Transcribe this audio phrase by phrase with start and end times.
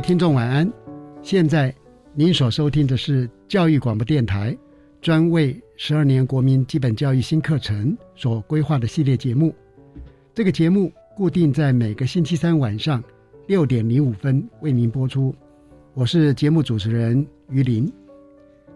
[0.00, 0.70] 听众晚安，
[1.22, 1.74] 现在
[2.14, 4.56] 您所收听的是教育广播电台
[5.02, 9.54] 专为十二年国民基本教育新课程所规划的系列节目。
[10.32, 13.04] 这个节目固定在每个星期三晚上
[13.46, 15.34] 六点零五分为您播出。
[15.92, 17.92] 我是节目主持人于林。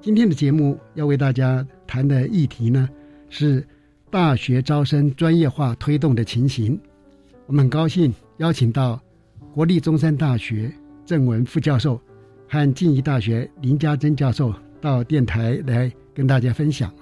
[0.03, 2.87] 今天的节目要为大家谈的议题呢
[3.31, 3.67] 是
[4.11, 6.79] 大学招生专业化推动的情形。
[7.47, 9.01] 我们很高兴邀请到。
[9.53, 10.69] 国立中山大学
[11.05, 12.01] 郑文副教授
[12.49, 16.93] 和静宜大学林家珍教授到电台来跟大家分享。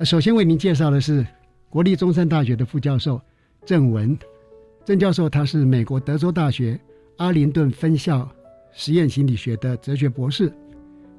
[0.00, 1.26] 首先为您介绍的是
[1.68, 3.20] 国立中山大学的副教授
[3.64, 4.16] 郑文，
[4.84, 6.78] 郑教授他是美国德州大学
[7.16, 8.28] 阿灵顿分校
[8.72, 10.52] 实验心理学的哲学博士，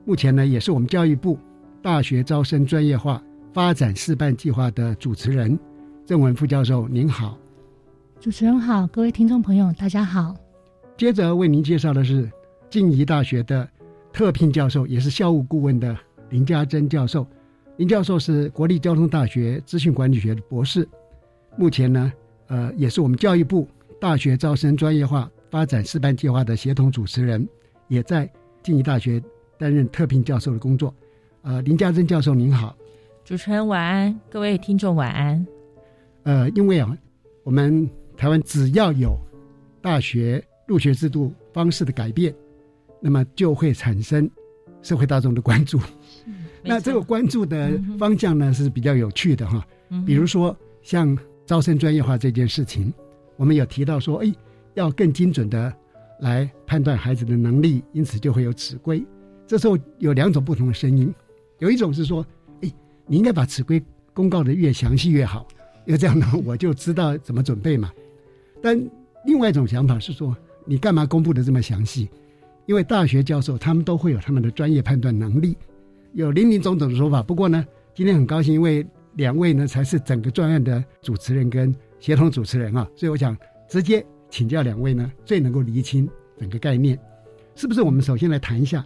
[0.05, 1.37] 目前呢也是我们教育部
[1.81, 3.21] 大学招生专业化
[3.53, 5.57] 发展示范计划的主持人。
[6.05, 7.37] 郑文副教授您好，
[8.19, 10.48] 主持人好，各位听众朋友大家好。
[10.99, 12.29] 接着为您介绍的是
[12.69, 13.65] 静宜大学的
[14.11, 15.97] 特聘教授，也是校务顾问的
[16.29, 17.25] 林家珍教授。
[17.77, 20.85] 林教授是国立交通大学资讯管理学的博士，
[21.55, 22.11] 目前呢，
[22.47, 23.65] 呃，也是我们教育部
[23.97, 27.47] 大学招生专业化发展示范计划的协同主持人，
[27.87, 28.29] 也在
[28.61, 29.23] 静宜大学
[29.57, 30.93] 担任特聘教授的工作。
[31.43, 32.75] 呃，林家珍教授您好，
[33.23, 35.47] 主持人晚安，各位听众晚安。
[36.23, 36.93] 呃，因为啊，
[37.45, 39.17] 我们台湾只要有
[39.81, 40.43] 大学。
[40.69, 42.31] 入学制度方式的改变，
[43.01, 44.29] 那么就会产生
[44.83, 45.79] 社会大众的关注。
[46.63, 49.65] 那这个关注的方向呢是比较有趣的哈。
[50.05, 52.93] 比如说像招生专业化这件事情，
[53.35, 54.31] 我们有提到说，哎，
[54.75, 55.73] 要更精准的
[56.19, 59.03] 来判断孩子的能力，因此就会有尺规。
[59.47, 61.11] 这时候有两种不同的声音，
[61.57, 62.23] 有一种是说，
[62.61, 62.71] 哎，
[63.07, 65.47] 你应该把尺规公告的越详细越好，
[65.87, 67.91] 因为这样呢我就知道怎么准备嘛。
[68.61, 68.79] 但
[69.25, 70.37] 另外一种想法是说。
[70.69, 72.07] 你干嘛公布的这么详细？
[72.67, 75.57] 因为大学教授他们都会有他们的专业判断能力，
[76.13, 77.23] 有林林总总的说法。
[77.23, 77.65] 不过呢，
[77.95, 78.85] 今天很高兴，因为
[79.15, 83.35] 两位呢才是整个专案的主持人跟协同主持人啊，所以我想
[83.67, 86.99] 直接请教两位呢，最能够厘清整个概念，
[87.55, 87.81] 是不是？
[87.81, 88.85] 我们首先来谈一下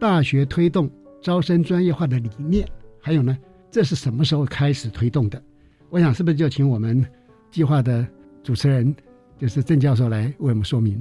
[0.00, 0.90] 大学推动
[1.20, 2.66] 招生专业化的理念，
[3.00, 3.38] 还有呢，
[3.70, 5.40] 这是什么时候开始推动的？
[5.88, 7.06] 我想是不是就请我们
[7.48, 8.04] 计划的
[8.42, 8.92] 主持人，
[9.38, 11.00] 就是郑教授来为我们说明。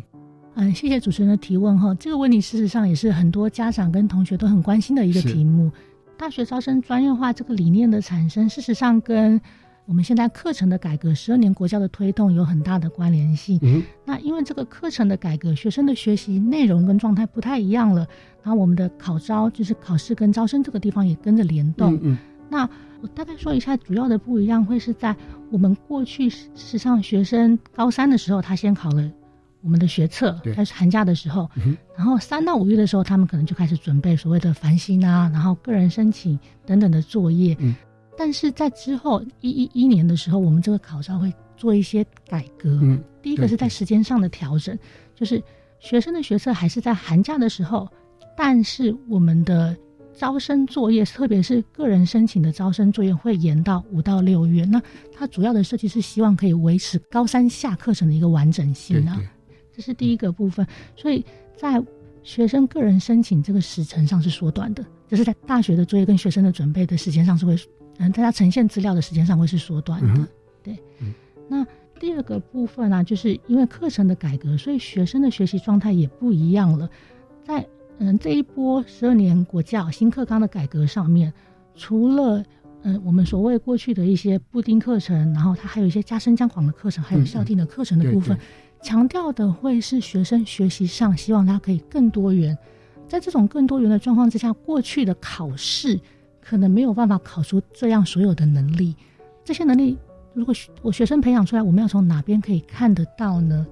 [0.56, 1.96] 嗯，谢谢主持人的提问哈。
[1.96, 5.72] 这个问题事实上也是很多家长跟同学都很关心的一个题目。
[6.18, 9.40] 大学招生专业化这个理念的产生，事实上跟
[9.86, 13.58] 我们现在课程的改革、十二年国教的推动有很大的关联性。
[13.62, 18.06] 嗯，那因为这个课程的改革，学生的学习内容跟状态不太一样了，
[18.44, 21.98] 然后我们的考招就是考试跟招生这个地方也跟着联动。
[22.04, 22.18] 嗯，
[22.50, 22.70] 那
[23.02, 25.16] 我大概说一下主要的不一样，会是在
[25.50, 29.10] 我们过去事实上学生高三的时候，他先考了。
[29.64, 31.50] 我们的学测开始寒假的时候，
[31.96, 37.56] 然后三到五月的时候，他们可能就开始准备所谓的繁星啊，然后个人申请等等的作业。
[38.18, 42.80] 但是在之后一一一年的时候，我们这个考招会做一些改革。
[43.22, 44.78] 第一个是在时间上的调整，
[45.16, 45.42] 就是
[45.80, 47.88] 学生的学测还是在寒假的时候，
[48.36, 49.76] 但是我们的
[50.14, 54.66] 招生作业，特别是个人申请的招生作业，会延到五到六月。
[54.66, 54.82] 那
[55.14, 59.20] 它主要的设计是希望可以维持高三下课程的一个完整性啊。
[59.82, 61.26] 这是第一个部分，所以
[61.58, 61.84] 在
[62.22, 67.56] 学生个人申请这个时程上是缩短的，就是在大学的作业跟学生的准备的时间上是会，
[67.98, 70.28] 嗯，大家呈现资料的时间上会是缩短的。
[70.62, 70.78] 对，
[71.50, 71.66] 那
[72.00, 76.88] 第二个部分呢，就是因为课程的改革，所以学生的学习状态也不一样了。
[77.44, 77.68] 在
[77.98, 81.34] 嗯这一波十二年国教新课纲的改革上面，
[81.74, 82.44] 除了
[82.84, 88.38] 嗯我们所谓过去的一些布丁课程，然后它还有一些加深加广的课程，还有校定的课程的部分。
[88.82, 92.58] 强调的会是学生学习上，希望他可以更多元。
[93.08, 96.00] 在这种更多元的状况之下，过去的考试
[96.40, 98.96] 可能没有办法考出这样所有的能力。
[99.44, 99.98] 这些能力，
[100.34, 103.68] 如果我学生培养出来，我们要从哪边可以看得到呢？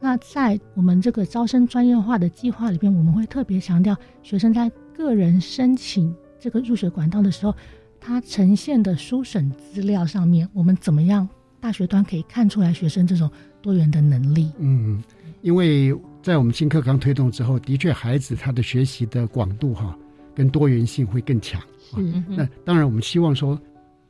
[0.00, 7.54] 那在我们这个招生专业化的计划里边，我们会特别强调，学生在个人申请这个入学管道的时候，
[8.00, 11.28] 他呈现的书审资料上面，我们怎么样？
[11.60, 13.30] 大学端可以看出来学生这种。
[13.60, 15.02] 多元的能力，嗯，
[15.42, 19.96] 因为在我们新课纲推动之后，的确孩子他的学习的广度哈，
[20.34, 21.60] 跟多元性会更强。
[21.96, 23.60] 嗯，那当然我们希望说，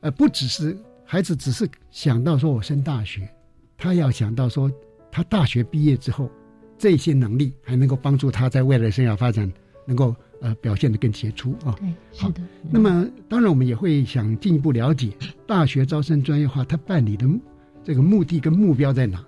[0.01, 3.29] 呃，不只是孩子只是想到说我升大学，
[3.77, 4.71] 他要想到说
[5.11, 6.31] 他大学毕业之后，
[6.77, 9.51] 这些能力还能够帮助他在未来生涯发展
[9.87, 11.75] 能够呃表现的更杰出啊。
[11.79, 12.43] 对，是的。
[12.71, 15.11] 那么当然我们也会想进一步了解
[15.47, 17.27] 大学招生专业化，他办理的
[17.83, 19.25] 这个目的跟目标在哪？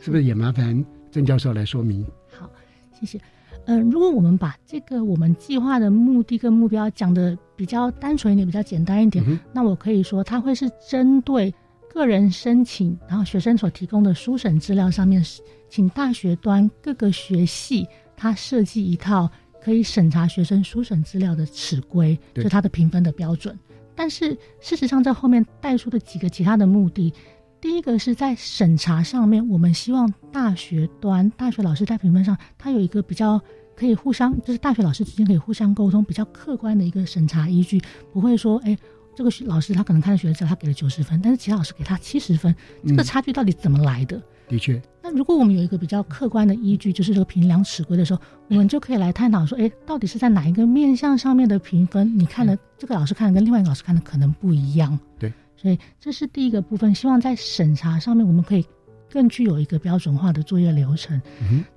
[0.00, 2.04] 是不是也麻烦郑教授来说明？
[2.30, 2.50] 好，
[2.98, 3.20] 谢谢。
[3.66, 11.54] 嗯，如果我们把这个我们计划的目的跟目标讲的比较单纯一点、比较简单一点，那我可以说，它会是针对
[11.92, 15.22] 个人申请，然后学生所提供的书审资料上面，
[15.68, 17.86] 请大学端各个学系，
[18.16, 19.30] 它设计一套
[19.62, 23.56] 可以审查学生书审资料的尺规，就它的评分的标准。
[23.94, 27.12] 但是事实上，在后面带出的几个其他的目的。
[27.60, 33.38] 第一个是在审查上面，我们希望大学端大学老师在评分上，他有一个比较
[33.76, 37.80] 可以互相，就是大学老师之间可以互相沟通，比较客观的一个审查依据，
[38.12, 38.76] 不会说，哎，
[39.14, 42.54] 这个老师他可能看了学生他给了九十分，但是其他老师给他七十分，
[42.86, 44.20] 这个差距到底怎么来的？
[44.48, 44.80] 的确。
[45.02, 54.98] 那如果我们有一个比较客观的依据，就是这个评量尺规的时候，我们就可以来探讨说，哎，到底是在哪一个面向上面的评分，你看的这个老师看的跟另外一个老师看的可能不一样。
[55.18, 55.30] 对。
[55.60, 58.64] 所以这是第一个部分，希望在审查上面我们可以
[59.12, 61.20] 更具有一个标准化的作业流程。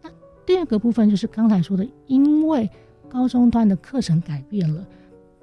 [0.01, 0.09] 那
[0.45, 2.69] 第二个部分就是刚才说的，因为
[3.09, 4.87] 高中端的课程改变了，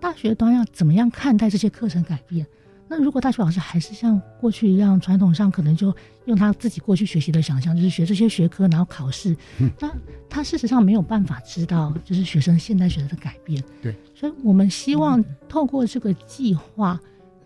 [0.01, 2.47] 大学端要怎么样看待这些课程改变？
[2.89, 5.95] 那如果大学老师还是像过去一样，传统上可能就
[6.25, 9.37] 用他自己过去学习的想象，就是学这些学科然后考试，
[9.79, 9.93] 那
[10.31, 13.63] 他事实上没有办法知道就是学生现代学的改变。
[13.83, 16.99] 对，所以我们希望透过这个计划。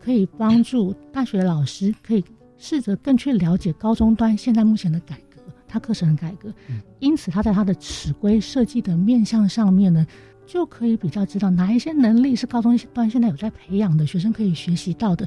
[0.05, 2.23] 可以帮助大学老师可以
[2.59, 6.53] 试着更去了解高中端现在目前的改革，他课程的改革，
[6.99, 10.06] 因此他在他的尺规设计的面向上面呢，
[10.45, 15.27] 就可以比较知道哪一些能力是高中端现在有在培养的学生可以学习到的，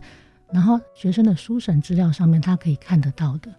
[0.52, 3.52] 然后学生的书审资料上面他可以看得到的。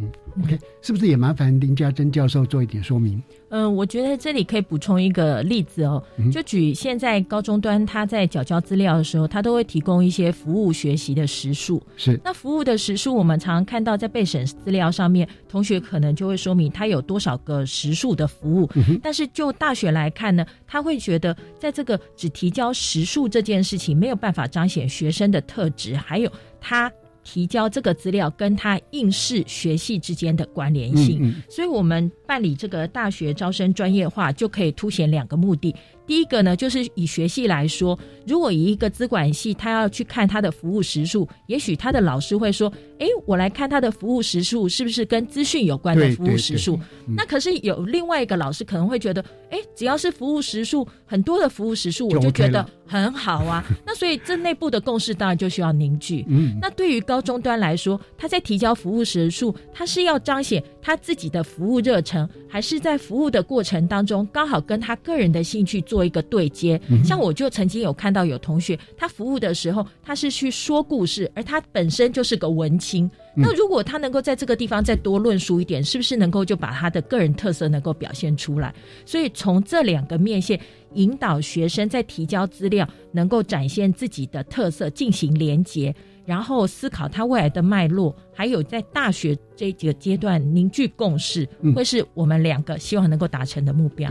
[0.00, 0.10] 嗯
[0.42, 3.22] ，OK，是不是也麻烦林家珍教授做一点说明？
[3.50, 6.02] 嗯，我觉得这里可以补充一个例子哦，
[6.32, 11.80] 就举现在高中端他在缴交资料的时候，他都会提供一些服务学习的时数。
[11.96, 18.68] 是，那服务的时数，我们常常看到在备审资料上面，同学可能就会说明他有多少个时数的服务。
[19.00, 26.28] 但是就大学来看呢，他会觉得在这个只提交时数这件事情，没有办法彰显学生的特质，还有
[26.60, 26.90] 他。
[27.24, 35.74] 提交这个资料跟他应试学系之间的关联性，所以我们办理这个大学招生专业化就可以凸显两个目的。
[36.06, 46.78] 第一个呢，就是以学系来说，如果以一个资管系，他要去看他的服务时数，也许他的老师会说：“哎，我来看他的服务时数是不是跟资讯有关的服务时数？”
[47.16, 53.64] 那可是有另外一个老师可能会觉得：“哎，只要是服务时数很多的服务时数，我就觉得很好啊。
[53.86, 56.24] ”那所以这内部的共识当然就需要凝聚。
[56.28, 65.80] 嗯，那对于高中端来说，他在提交服务时数，他是要彰显他自己的服务热忱，还是在服务的过程当中刚好跟他个人的兴趣？
[65.93, 73.10] 做一个对接，像我就曾经有看到有同学，他服务的时候，他是去说故事，而他本身就是个文青。
[73.36, 78.72] 那如果他能够在这个地方再多论述一点，是不是能够就把他的个人特色能够表现出来？
[79.04, 80.58] 所以从这两个面线
[80.94, 85.92] 引导学生在提交资料，能够展现自己的特色，进行连结，
[86.24, 94.08] 然后思考他未来的脉络，还有在大学这几个阶段凝聚共识，会是我们两个希望能够达成的目标。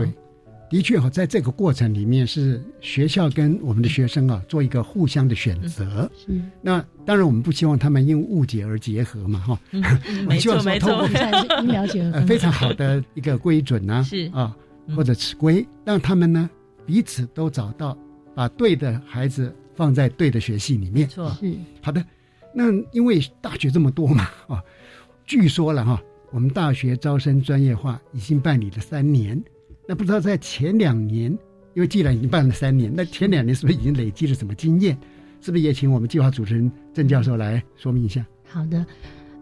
[0.74, 6.10] 的确哈，在这个过程里面，是学校跟我们的学生啊做一个互相的选择。
[6.26, 9.60] 嗯，那当然我们不希望他们因误解而结合嘛，哈。
[10.26, 11.06] 没错没错，
[11.62, 14.02] 因了解非常好的一个规准呢。
[14.02, 14.52] 是啊，
[14.96, 16.50] 或者尺规，让他们呢
[16.84, 17.96] 彼此都找到，
[18.34, 21.06] 把对的孩子放在对的学系里面。
[21.06, 22.04] 错，是好的。
[22.52, 24.60] 那因为大学这么多嘛，啊，
[25.24, 26.02] 据说了哈，
[26.32, 29.40] 我们大学招生专业化已经办理了三年。
[29.86, 31.30] 那不知道在前两年，
[31.74, 34.96] 因为既然已经办了三年，那前两年是不是已经累积了什么经验？
[35.40, 38.24] 是不是也请我们计划主持人郑教授来说明一下？
[38.48, 38.86] 好的，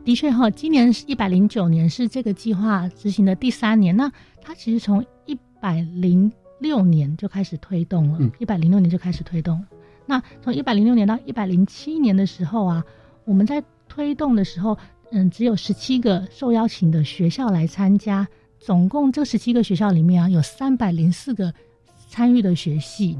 [0.04, 3.96] 的确哈，今年是一百零九年，是这个计划执行的第三年。
[3.96, 9.64] 那它其实从一百零六年就开始推动了，一百零六年就开始推动。
[10.04, 12.84] 那从一百零六年到一百零七年的时候啊，
[13.24, 14.76] 我们在推动的时候，
[15.12, 18.26] 嗯，只有十七个受邀请的学校来参加。
[18.64, 21.52] 总共这十七个学校里面啊，有三百零四个
[22.08, 23.18] 参与的学系。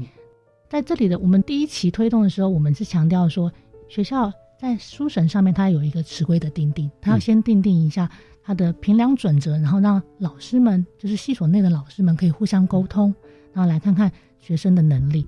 [0.69, 3.51] 在这里的我们第一期推动的时候，我们是强调说，
[3.89, 8.09] 学校在书审上面它有一个词规的定定，它要先定定一下
[8.41, 13.13] 它的评量准则，然后让老师们就是系所内的老师们可以互相沟通，
[13.51, 14.09] 然后来看看
[14.39, 15.27] 学生的能力。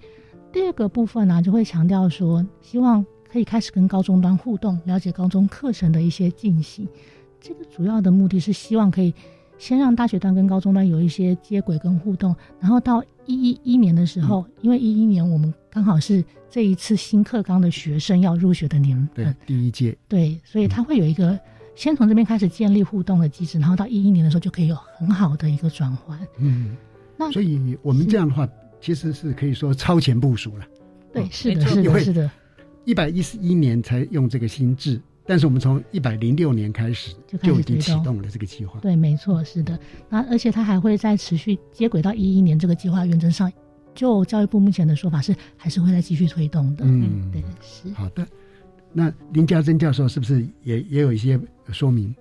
[0.53, 6.87] 第二个部分呢，就会强调说，希望可以开始跟高中端互动，了解高中课程的一些进行。
[7.41, 9.13] 这个主要的目的是希望可以。
[9.57, 21.39] 先让大学端跟高中端有一些接轨跟互动，然后到一一一年的时候，因为一一年我们刚好是这一次新课纲的学生要入学的年份，对，第一届，对，所以他会有一个
[21.75, 26.19] 先从这边开始建立互动的机制，然后到一一年的时候就可以有很好的一个转换。
[26.37, 26.75] 嗯，
[27.17, 28.47] 那所以我们这样的话，
[28.81, 30.65] 其实是可以说超前部署了。
[31.13, 32.31] 对，是的，是的，是的，
[32.83, 35.01] 一百一十一年才用这个新制。
[35.25, 38.79] 但是我们从一百零六年开始就已经启动了这个计划。
[38.79, 39.77] 对，没错，是的。
[40.07, 43.51] 那而且它还会再持续接轨到一一年这个计划原则上，
[43.93, 46.85] 就教育部目前的说法是，还是会再继续推动的。
[46.85, 47.91] 嗯，对，是。
[47.93, 48.27] 好的，
[48.93, 51.39] 那林家珍教授是不是也也有一些
[51.71, 52.15] 说明？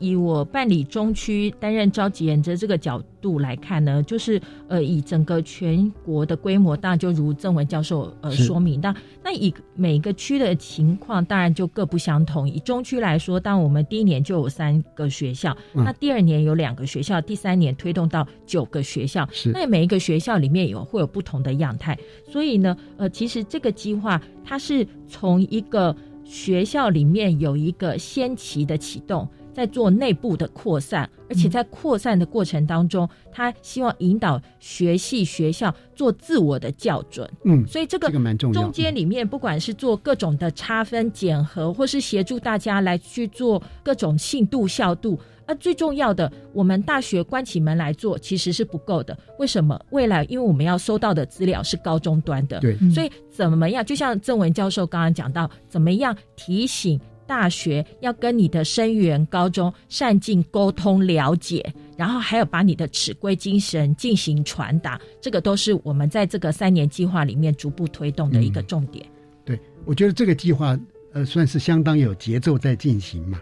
[0.00, 12.48] 以我办理中区担任召集人的这个角度来看呢，就是呃，以整个全国的规模，当然就如郑文教授呃说明，那那以每个区的情况，当然就各不相同。
[12.48, 21.98] 以中区来说，当我们第一年就有三个学校，那第二年有两个学校，第三年推动到九个学校，那每一个学校里面有会有不同的样态。
[22.26, 29.28] 所以呢，呃，其实这个计划它是从一个学校里面有一个先期的启动。
[29.60, 37.30] 在做内部的扩散，而且在扩散的过程当中，他希望引导学系学校做自我的校准。
[37.44, 49.14] 嗯，所以这个中间里面，不管是做各种的差分检核，或是协助大家来去做各种信度效度，那，最重要的，我们大学关起门来做其实是不够的。
[49.38, 49.78] 为什么？
[49.90, 53.84] 未来因为我们要收到的资料是高中端的，对，所以怎么样？
[53.84, 56.98] 就像郑文教授刚刚讲到，怎么样提醒？
[57.30, 61.64] 大学要跟你的生源高中善尽沟通了解，
[61.96, 69.06] 然后还有把你的尺规精神进行传达，这个都是我们在这个三年计划里面逐步推动的一个重点。
[69.44, 70.76] 对，我觉得这个计划
[71.12, 73.40] 呃算是相当有节奏在进行嘛，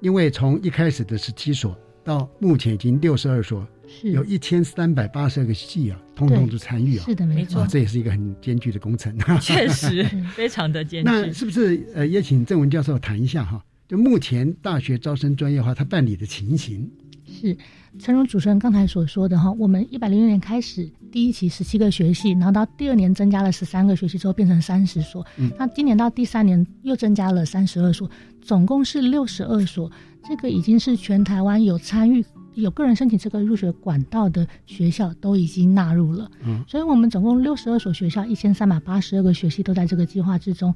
[0.00, 3.66] 因为从一开始的十七所到目前已经六十二所。
[4.02, 11.10] 有一千三百八十二个系啊，通通都参与啊，是的，没错，这也是一个很艰巨的工程， 确实 非常的艰巨。
[11.10, 13.62] 那是不是呃，也请郑文教授谈一下哈？
[13.88, 16.90] 就目前大学招生专业化它办理的情形。
[17.28, 17.56] 是，
[17.98, 28.08] 陈荣主持人刚才所说的哈，我们一百零六年开始第一期十七个学系，然后到第二年增加了十三个学系之后变成三十所，嗯，那今年到第三年又增加了三十二所，
[28.40, 29.90] 总共是六十二所，
[30.28, 32.24] 这个已经是全台湾有参与。
[32.56, 40.74] 有个人申请这个入学管道的学校都已经纳入了，嗯，所以我们总共六十二所学校，一千三百八十二个学系都在这个计划之中。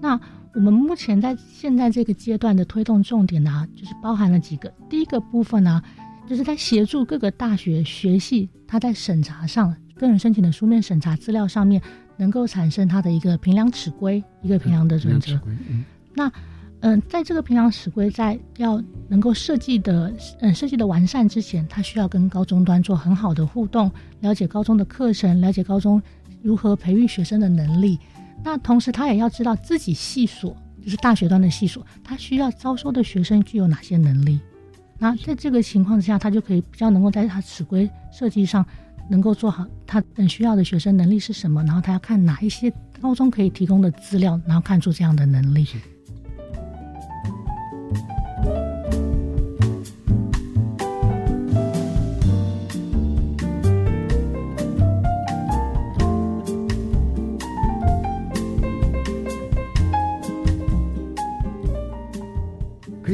[0.00, 0.20] 那
[0.54, 4.72] 我们目前在现在这个阶段的推动重点呢，就是包含了几个。
[4.90, 5.82] 第一个部分呢，
[6.28, 11.80] 就是在协助各个大学学系，它在审查上，个人申请的书面审查资料上面，
[12.18, 15.40] 能够产生它的一个评量尺规，一个评量的准则。
[15.46, 15.84] 嗯，
[16.14, 16.30] 那。
[16.82, 26.02] 嗯，在这个平量史规在要能够设计的，嗯，设计的完善之前，他需要跟高中端做很好的互动，了解高中的课程，了解高中
[26.42, 27.98] 如何培育学生的能力。
[28.42, 34.40] 那同时，他也要知道自己系所，就是大学端的系所，他需要招收的学生具有哪些能力。
[34.98, 38.66] 那在这个情况之下，他就可以比较能够在他史规设计上
[39.08, 45.64] 能够做好他等需要的学生能力是什么，然后他要看哪一些高中可以提供的资料，然后看出这样的能力。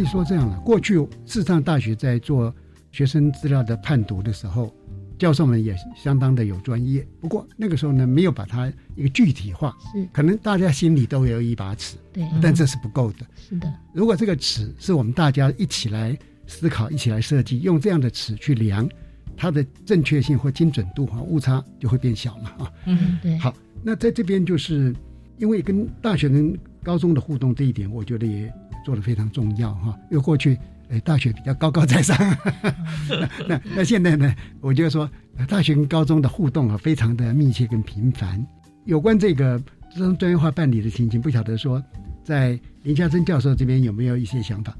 [0.04, 2.54] 说这样了，过去事实上大学在做
[2.90, 4.74] 学生资料的判读的时候，
[5.18, 7.06] 教授们也相当的有专业。
[7.20, 13.26] 不过那个时候呢，没有把它一个具体化，是可能大家心里都有一把尺，对，但这是不够的。
[13.36, 18.88] 是的，如果这个尺是我们大家一起来思考、一起来设计，用这样的尺去量
[19.36, 22.72] 它的正确性或精准度哈，误差就会变小嘛啊。
[22.86, 23.36] 嗯，对。
[23.38, 24.94] 好，那在这边就是
[25.38, 28.52] 因为跟大学跟高中的互动这一点，我觉得也
[28.88, 29.94] 做的非常重要哈。
[30.10, 32.16] 因为过去呃大学比较高高在上，
[33.20, 35.08] 那那那现在呢，我觉得说
[35.46, 38.42] 大学跟高中的互动啊，非常的密切跟频繁。
[38.86, 39.62] 有关这个
[39.94, 41.82] 这种专业化办理的情形，不晓得说
[42.24, 44.74] 在林家珍教授这边有没有一些想法？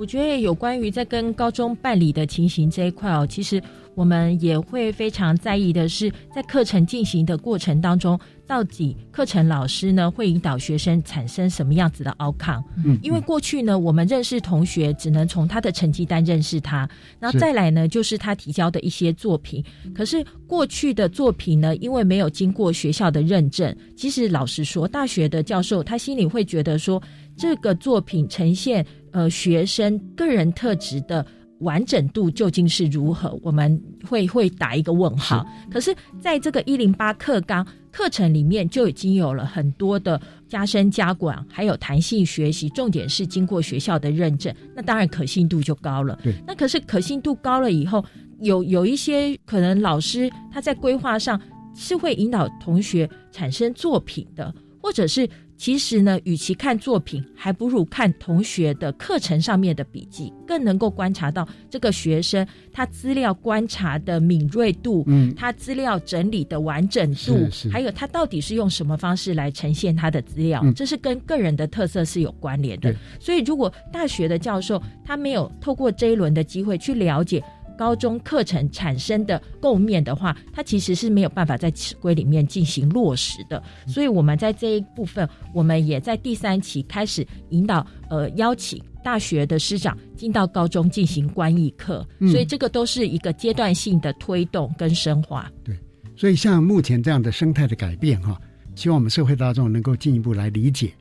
[0.00, 3.62] 我觉得有关于在跟高中办理的情形这一块哦，其实
[3.94, 12.64] 我们也会非常在意的是，在课程进行的过程当中，到底课程老师呢会引导学生产生什么样子的 outcome？
[12.82, 16.88] 嗯，因为过去呢，我们认识同学只能从他的成绩单认识他，
[17.18, 19.62] 然后再来呢就是他提交的一些作品。
[19.94, 27.02] 可是过去的作品呢，因为没有经过学校的认证，其实老实说，大学的教授他心里会觉得说，
[27.36, 28.86] 这个作品呈现。
[29.12, 31.24] 呃，学生个人特质的
[31.60, 33.38] 完整度究竟是如何？
[33.42, 35.44] 我们会会打一个问号。
[35.70, 46.18] 可是，在这个一零八课纲课程里面，就已经有了很多的加深加广，还有弹性学习，重点是经过学校的认证，那当然可信度就高了。
[46.22, 48.04] 对，那可是可信度高了以后，
[48.40, 51.38] 有有一些可能老师他在规划上
[51.74, 55.28] 是会引导同学产生作品的，或者是。
[55.60, 72.90] 其实呢，与其看作品，还不如看同学的课程上面的笔记，更能够观察到这个学生他资料观察的敏锐度，嗯，他资料整理的完整度，还有他到底是用什么方式来呈现他的资料，这是跟个人的特色是有关联的。
[73.20, 77.44] 所以，如果大学的教授他没有透过这一轮的机会去了解。
[77.80, 83.62] 高中课程产生的构面的话，它其实是没有办法在尺规里面进行落实的。
[83.86, 92.06] 所以我们在这一部分，我们也在第三期开始引导，呃，邀请大学的师长进到高中进行关译课。
[92.30, 95.50] 所以这个都是一个阶段性的推动跟深化。
[95.64, 95.74] 对，
[96.14, 98.38] 所以像目前这样的生态的改变哈，
[98.74, 100.92] 希望我们社会大众能够进一步来理解。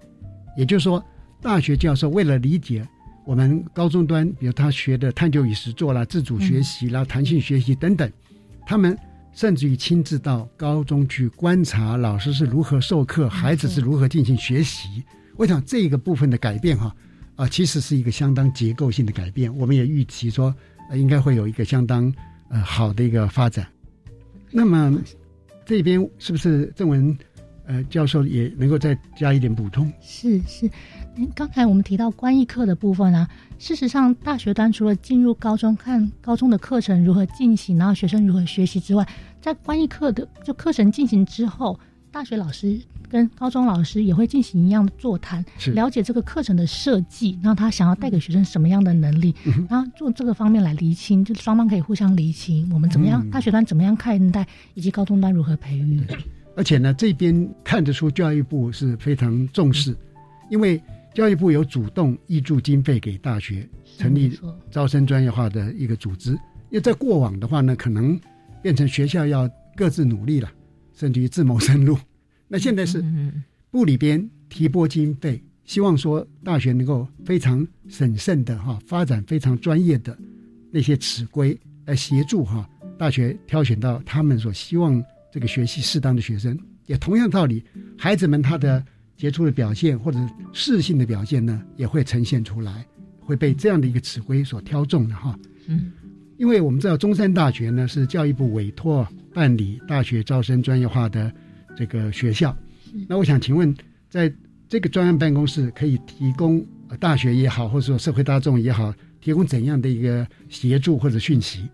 [0.55, 1.03] 也就是说，
[1.41, 2.87] 大学教授为了理解。
[3.29, 8.11] 我们高中端，比如他学的探究与实作啦、自主学习啦、弹性学习等等，
[8.65, 8.97] 他们
[9.33, 15.03] 甚至于亲自到高中去观察老师是如何授课，孩子是如何进行学习。
[15.37, 16.91] 我想这个部分的改变哈，
[17.35, 19.55] 啊，其实是一个相当结构性的改变。
[19.55, 20.51] 我们也预期说，
[20.95, 22.11] 应该会有一个相当
[22.49, 23.67] 呃好的一个发展。
[24.49, 24.99] 那么
[25.67, 27.15] 这边是不是郑文
[27.67, 29.93] 呃教授也能够再加一点补充？
[30.01, 30.67] 是是。
[31.35, 33.27] 刚才我们提到关译课的部分啊，
[33.57, 39.07] 事实上，大学端除了进入高中看高中的课程如何进行，然后学生如何学习之外，
[39.41, 41.79] 在关译课的就课程进行之后，
[42.11, 42.79] 大学老师
[43.09, 49.33] 跟高中老师也会进行一样的座谈，了解这个课程的设计，然后他想要带给学生什么样的能力，
[49.69, 56.01] 然后做这个方面来厘清，就双方可以互相厘清，我们怎么样，大学端怎么样看待，以及高中端如何培育。
[56.55, 59.95] 而且呢，这边看得出教育部是非常重视，
[60.49, 60.81] 因为。
[61.13, 63.67] 教育部有主动挹注经费给大学
[63.97, 64.39] 成立
[64.71, 68.17] 招生专业化的一个组织，因为在过往的话呢，可能
[68.61, 70.49] 变成学校要各自努力了，
[70.93, 71.97] 甚至于自谋生路。
[72.47, 73.03] 那现在是
[73.71, 80.17] 部里边提拨经费，希望说大学能够非常审慎的哈发展非常专业的
[80.71, 86.57] 那些尺规来协助哈大学挑选到他们所希望这个学习适当的学生。
[86.85, 87.63] 也同样道理，
[87.97, 88.85] 孩子们他的。
[89.19, 90.17] 杰出的表现或者
[90.53, 92.85] 适性的表现呢，也会呈现出来，
[93.19, 95.37] 会被这样的一个指挥所挑中的哈。
[95.67, 95.91] 嗯，
[96.37, 101.29] 因为我们知道中山大学呢是教育部委托办理大学招生专业化的
[101.75, 102.57] 这个学校，
[103.09, 103.75] 那我想请问，
[104.09, 104.33] 在
[104.69, 106.65] 这个专案办公室可以提供
[106.97, 111.67] 大学也好，或者说社会大众也好，提供怎样的一个协助或者讯息？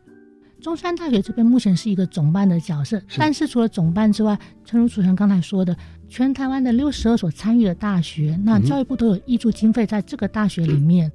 [0.62, 5.76] 中山大学这边目前是一个总办的角色，但是除了总办之外，陈如主持人刚才说的。
[6.08, 11.12] 全台湾的六十二所参与的大学，那教育部都有挹注经费在这个大学里面，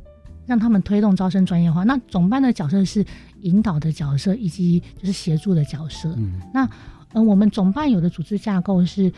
[0.46, 1.84] 让他们推动招生专业化。
[1.84, 3.06] 那总办的角色是
[3.42, 6.12] 引导的角色，以及就是协助的角色。
[6.18, 6.68] 嗯，那
[7.12, 9.10] 嗯，我们总办有的组织架构是，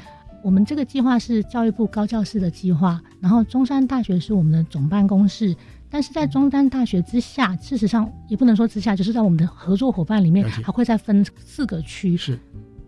[0.45, 5.57] 我们这个计划是教育部高教室的计划，然后中山大学是我们的总办公室，
[5.93, 12.39] 但是在中山大学之下，事实上也不能说之下，就是在我们的合作伙伴里面，还会再分四个区，是。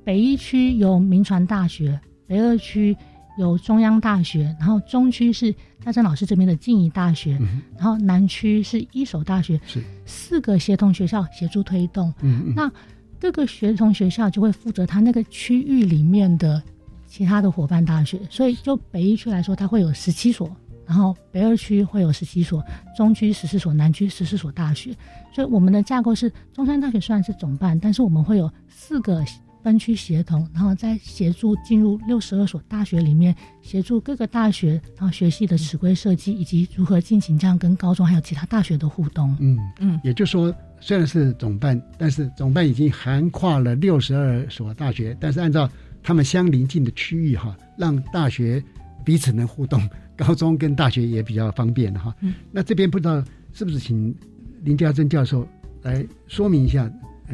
[0.02, 2.00] 北一区有民传大学。
[2.26, 2.96] 北二区
[3.38, 7.38] 有中央大学，然后中区是大正老师这边的静宜大学，
[7.76, 9.84] 然后南区是一所大学，是。
[10.06, 12.12] 四个协同学校协助推动。
[12.22, 12.72] 嗯，那
[13.20, 16.62] 各个学童学校就会负责他那个区域里面的
[17.06, 20.50] 其他的伙伴大学，所以就北一区来说，它会有十七所，
[20.86, 22.62] 然后北二区会有十七所，
[22.96, 24.94] 中区十四所，南区十四所大学。
[25.34, 29.24] 所以我们的架构是中山大学虽然是总办，但是我们会有四个。
[29.64, 39.34] 分区协同，然后再协助进入六十二所大学里面，协助各个大学，然后学系的尺规设计，以及如何进行这样跟高中还有其他大学的互动。
[39.40, 45.66] 嗯嗯，也就是说，虽然是总办，但是总办已经涵跨了六十二所大学，但是按照
[46.02, 48.62] 他们相邻近的区域哈，让大学
[49.02, 49.80] 彼此能互动，
[50.16, 52.14] 高中跟大学也比较方便哈。
[52.20, 53.22] 嗯，那这边不知道
[53.52, 54.14] 是不是请
[54.62, 55.46] 林家珍教授
[55.82, 56.90] 来说明一下，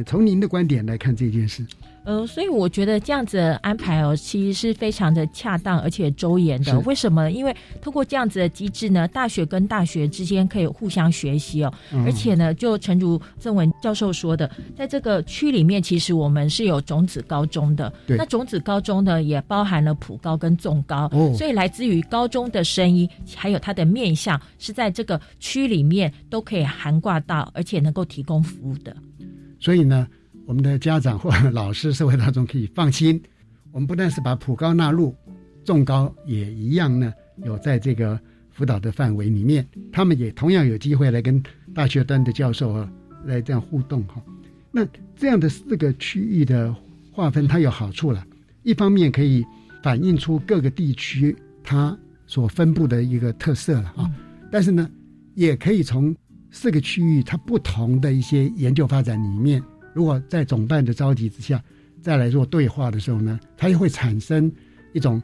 [0.07, 1.65] 从您的观点来看这件事。
[2.03, 6.79] 呃，所以我觉得这样子安排哦，其实是非常的恰当而且周延的。
[6.81, 7.31] 为什么？
[7.31, 11.73] 因为通过这样子的机制呢，大学跟大学之间可以互相学习哦，
[12.07, 17.93] 而且呢，就诚如郑文教授说的，在这个区里面，其实我们是有种子高中的。
[18.09, 28.97] 那种子高中呢，也包含了普高跟重高，所以来自于高中的声音，还有它的面向，是在这个区里面都可以涵挂到，而且能够提供服务的。
[29.61, 30.09] 所以呢。
[30.51, 33.23] 我们的家长或老师、社会大众可以放心，
[33.71, 35.15] 我们不但是把普高纳入，
[35.65, 38.19] 重高也一样呢，有在这个
[38.51, 41.41] 辅导的范围里面，他们也同样有机会来跟
[41.73, 42.91] 大学端的教授啊
[43.25, 44.21] 来这样互动哈。
[44.73, 44.85] 那
[45.15, 46.75] 这样的四个区域的
[47.13, 48.27] 划分，它有好处了，
[48.65, 49.47] 一方面可以
[49.85, 54.11] 反映出各个地区它所分布的一个特色了啊，
[54.51, 54.91] 但是呢，
[55.37, 56.13] 也可以从
[56.51, 59.63] 四个区域它不同的一些研究发展里面。
[59.93, 61.63] 如果在总办的召集之下，
[62.01, 64.51] 再来做对话的时候呢，它又会产生
[64.93, 65.23] 一种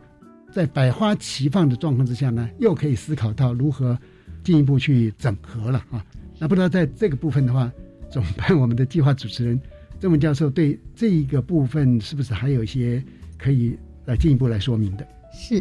[0.53, 3.99] 在百花齐放的状况之下呢，又可以思考到如何
[4.45, 6.05] 进一步去整合了啊。
[6.39, 7.73] 那不知道在这个部分的话，
[8.11, 9.61] 总办我们的计划主持人
[9.99, 13.03] 郑文教授对这一个部分是不是还有一些
[13.39, 15.07] 可以来进一步来说明的？
[15.33, 15.59] 是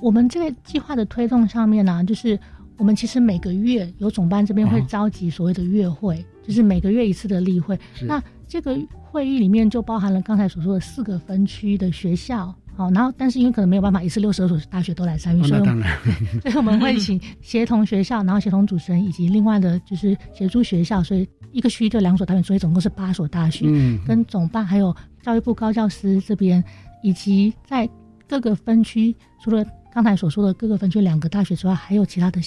[0.00, 2.38] 我们这个计划的推动上面呢，就是
[2.76, 7.78] 我们其实每个月有总办这边会召集所谓的月会，就是每个月一次的例会。
[8.02, 8.22] 那
[8.56, 8.74] 这个
[9.10, 15.60] 会议里面就包含了刚才所说的四个分区的学校，好，然后但是因为可能没有办法一次六十二所大学都来参与，所以
[16.40, 23.66] 所以我们会请协同学校，然后协同主持人以及另外的就是协助学校，所以一个区就两所大学，所以总共是八所大学，
[24.06, 26.64] 跟总办还有教育部高教司这边，
[27.02, 27.86] 以及在
[28.26, 29.14] 各个分区，
[29.44, 32.40] 除了刚才所说的各个分区两个大学之外，还有其他的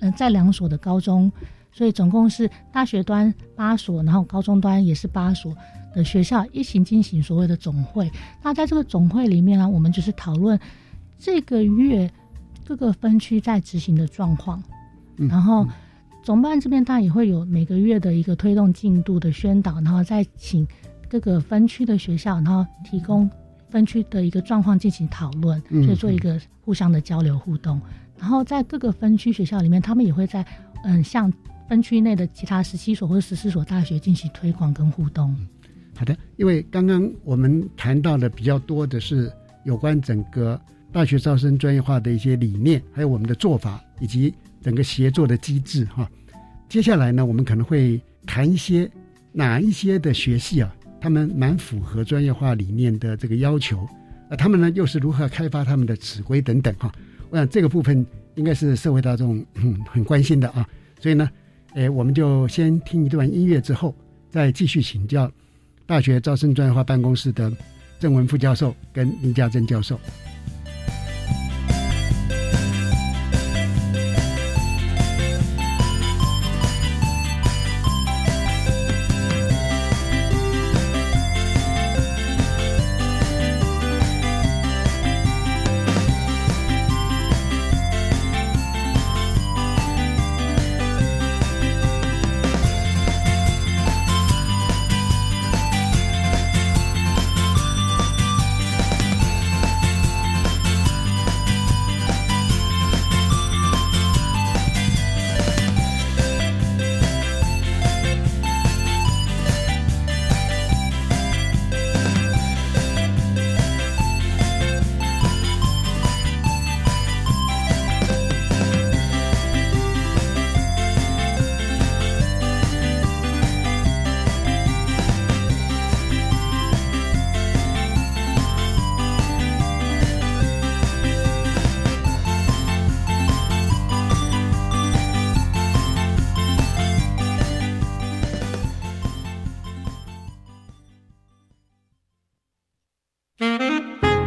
[0.00, 1.32] 嗯在两所的高中。
[1.76, 5.52] 所以总共是大学端八所，然后高中端也是八所
[5.92, 8.08] 的学校一起进行所谓的总会。
[8.44, 10.56] 那在这个总会里面呢，我们就是讨论
[11.18, 12.08] 这个月
[12.64, 14.62] 各个分区在执行的状况，
[15.16, 15.66] 然后
[16.22, 20.64] 总办这边当然也会有每个月的一个推动进度的宣导，然后再请
[21.08, 23.28] 各个分区的学校，然后提供
[23.68, 27.80] 分区的一个状况进行讨论，所以做一个互相的交流互动。
[28.16, 30.46] 然后在各个分区学校里面，他们也会在
[30.84, 31.32] 嗯像。
[31.74, 35.34] 分区内的其他十七所或者十四所大学进行推广跟互动。
[35.96, 39.28] 好的，因为刚刚我们谈到的比较多的是
[39.64, 40.60] 有关整个
[40.92, 44.32] 大学招生专业化的一些理念，还有我们的做法以及
[44.62, 46.08] 整个协作的机制哈。
[46.68, 48.88] 接下来呢，我们可能会谈一些
[49.32, 53.84] 哪一些的学系啊，他们蛮符合专业化理念的这个要求，
[54.30, 56.92] 而他们呢又是如何开发他们的指挥等等哈。
[57.30, 58.06] 我想这个部分
[58.36, 59.44] 应该是社会大众
[59.88, 60.64] 很关心的啊，
[61.00, 61.28] 所以呢。
[61.74, 63.94] 哎，我们就先听一段音乐，之后
[64.30, 65.30] 再继续请教
[65.86, 67.52] 大学招生专业化办公室的
[67.98, 69.98] 郑文副教授跟林家珍教授。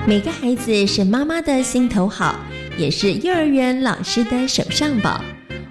[0.08, 2.34] 每个孩子是妈妈的心头好，
[2.78, 5.20] 也是幼儿园老师的手上宝。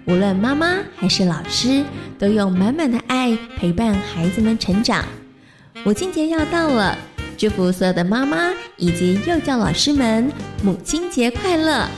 [0.05, 1.83] 无论妈妈还是老师，
[2.19, 5.03] 都用满满的爱陪伴孩子们成长。
[5.85, 6.99] 母亲节要到了，
[7.39, 10.31] 祝福所有的妈妈以及幼教老师们
[10.63, 11.89] 母亲节快乐！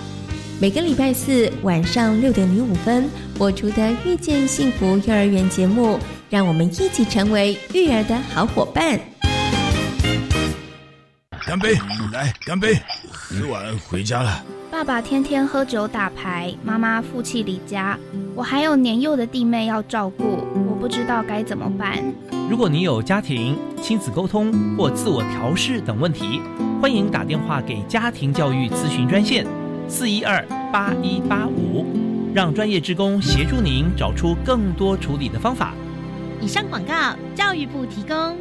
[0.61, 5.99] 每个礼拜四晚上六点零五分播出的《遇见幸福幼儿园》节目，
[6.31, 9.01] 让我们一起成为育儿的好伙伴。
[11.49, 11.79] 干杯！
[12.13, 12.79] 来，干杯！
[13.11, 14.45] 喝完回家了。
[14.71, 17.99] 爸爸天天喝酒打牌，妈妈负气离家，
[18.35, 22.05] 我还有年幼的弟妹要照顾，我不知道该怎么办。
[22.51, 26.43] 如果你有家庭、亲子沟通或自我调试等问题，
[26.83, 29.47] 欢迎打电话给家庭教育咨询专线
[29.89, 31.87] 四一二八一八五，
[32.35, 35.73] 让专业职工协助您找出更多处理的方法。
[36.43, 38.37] 以上广告，教育部提供。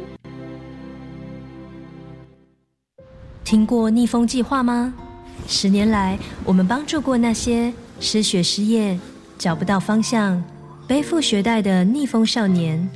[3.48, 4.92] 听过逆风计划吗？
[5.46, 8.98] 十年来，我们帮助过那些失学、失业、
[9.38, 10.44] 找不到方向、
[10.86, 12.86] 背负学贷的逆风少年。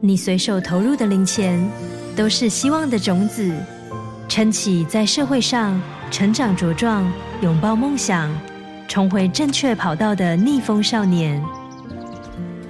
[0.00, 1.64] 你随手投入的零钱，
[2.16, 3.54] 都是希望的种子，
[4.28, 7.08] 撑起在社会上成长茁壮、
[7.40, 8.28] 拥抱梦想、
[8.88, 11.40] 重回正确跑道的逆风少年。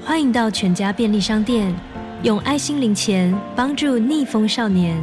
[0.04, 1.74] 欢迎到全家便利商店，
[2.22, 5.02] 用爱心零钱帮助逆风少年。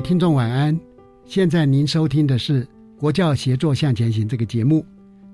[0.00, 0.78] 听众晚安，
[1.26, 2.64] 现在您收听的是
[2.98, 4.84] 《国教协作向前行》这个节目。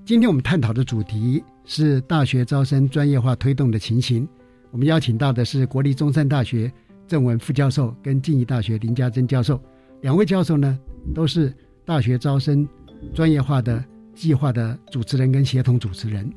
[0.03, 4.27] 今天我们探讨的主题是大学招生专业化推动的情形。
[4.71, 6.71] 我们邀请到的是国立中山大学
[7.07, 9.59] 郑文副教授跟静宜大学林家珍教授，
[10.01, 10.77] 两位教授呢
[11.15, 11.53] 都是
[11.85, 12.67] 大学招生
[13.13, 16.29] 专业化的计划的主持人跟协同主持人。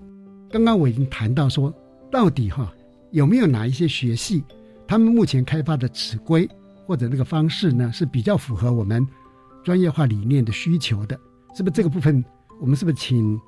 [0.50, 1.74] 刚刚我已经谈到说，
[2.10, 2.72] 到底哈
[3.10, 4.44] 有没有哪一些学系，
[4.86, 6.48] 他们目前开发的尺规？
[6.90, 9.06] 或者那个方式呢是比较符合我们
[9.62, 11.16] 专业化理念的需求的，
[11.54, 12.24] 是不是这个部分？
[12.60, 13.40] 我们是不是请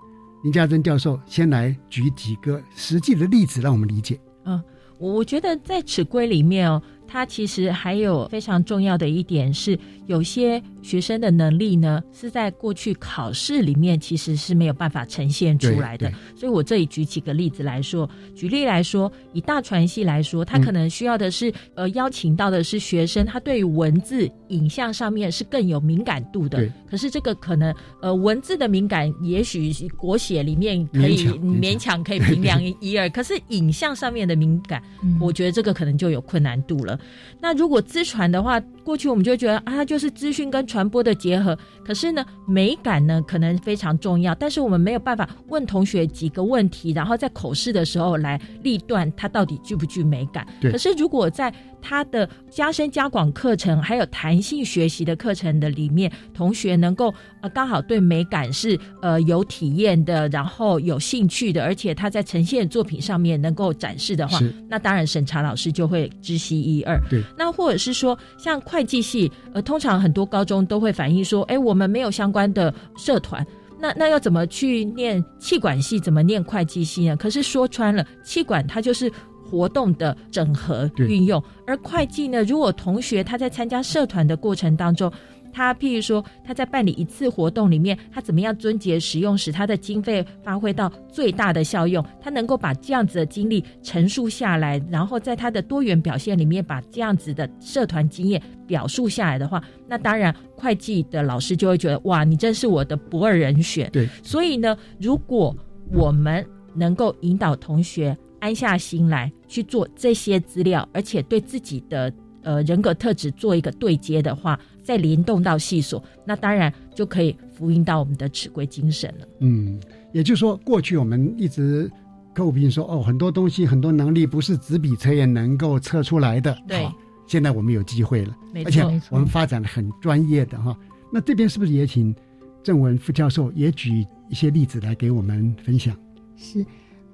[0.44, 4.16] 林家珍教授先来举几个实际的例子，让我们理解？
[4.44, 4.62] 嗯，
[4.96, 6.80] 我觉得在尺规里面哦。
[7.12, 16.10] 它其实还有非常重要的一点是，有些学生的能力呢是在过去考试里面其实是没有办法呈现出来的。
[16.34, 26.66] 所以我这里举几个例子来说，举例来说，以大传系来说，他可能需要的是呃邀请到的是学生，他对于文字、影像上面是更有敏感度的。
[26.90, 34.82] 可是这个可能呃文字的敏感，也许国写里面可以勉强可以平量一 二，可是影像上面的敏感，
[35.20, 36.98] 我觉得这个可能就有困难度了。
[37.40, 41.56] 那如果资传的话，过去我们就觉得啊，它就是资讯跟传播的结合。
[41.84, 50.46] 可是呢，美感呢可能非常重要，但是我们没有办法问同学几个问题，然后在口试的时候来立断它到底具不具美感。
[50.62, 67.00] 可是如果在他的加深加广课程，还有弹性学习的课程的里面，同学能够呃刚好对美感是呃有体验的，然后有兴趣的，而且他在呈现作品上面能够展示的话，那当然审查老师就会知悉一二。
[67.10, 73.46] 对，那或者是说像会计系，呃，通常很多高中都会反映说，哎，我们没有相关的社团，
[73.78, 77.16] 那那要怎么去念气管系，怎么念会计系呢？
[77.18, 79.12] 可是说穿了，气管它就是。
[79.44, 82.42] 活动的整合运用，而会计呢？
[82.44, 85.12] 如果同学他在参加社团的过程当中，
[85.52, 92.04] 他譬如说他在办理一次活动里面，他怎么样遵节使用，使他的经费发挥到最大的效用？
[92.20, 103.90] 他能够把这样子的经历陈述下来，然后在他的多元表现里面把这样子的社团经验表述下来的话，那当然会计的老师就会觉得哇，你真是我的不二人选。
[103.92, 105.54] 对，所以呢，如果
[105.92, 108.16] 我们能够引导同学。
[108.42, 112.12] 安下心来去做这些资料，而且对自己的
[112.42, 119.26] 呃人格特质做一个对接的话，再联动到细所，那当然就可以福音到我们的尺规精神了。
[119.40, 119.80] 嗯，
[120.12, 121.90] 也就是说，过去我们一直
[122.34, 126.56] 诟病说哦，很多东西很多能力不是纸笔测验能够测出来的。
[126.66, 126.88] 对，
[127.26, 130.76] 现在我们有机会了，而且我们发展的很专业的哈。
[131.12, 132.14] 那这边是不是也请
[132.62, 135.96] 郑文副教授也举一些例子来给我们分享？
[136.36, 136.64] 是。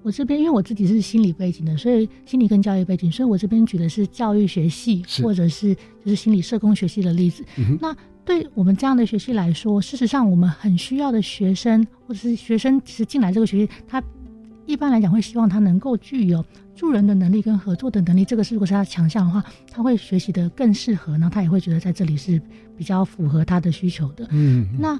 [0.02, 7.44] 我这边因为我自己是心理背景的，所以心理跟教育背景，所以我这边举的是教育学系或者是就是心理社工学系的例子。
[7.80, 14.02] 那对我们这样的学系来说，事实上我们很需要的学生或者是学生，其实进来这个学系，他
[14.66, 18.24] 一般来讲会希望他能够具有助人的能力跟合作的能力。
[18.24, 22.40] 这个是如果是他强项的话，他会学习的更适合，然后他也会觉得在这里是
[22.76, 24.28] 比较符合他的需求的。
[24.30, 24.98] 嗯，那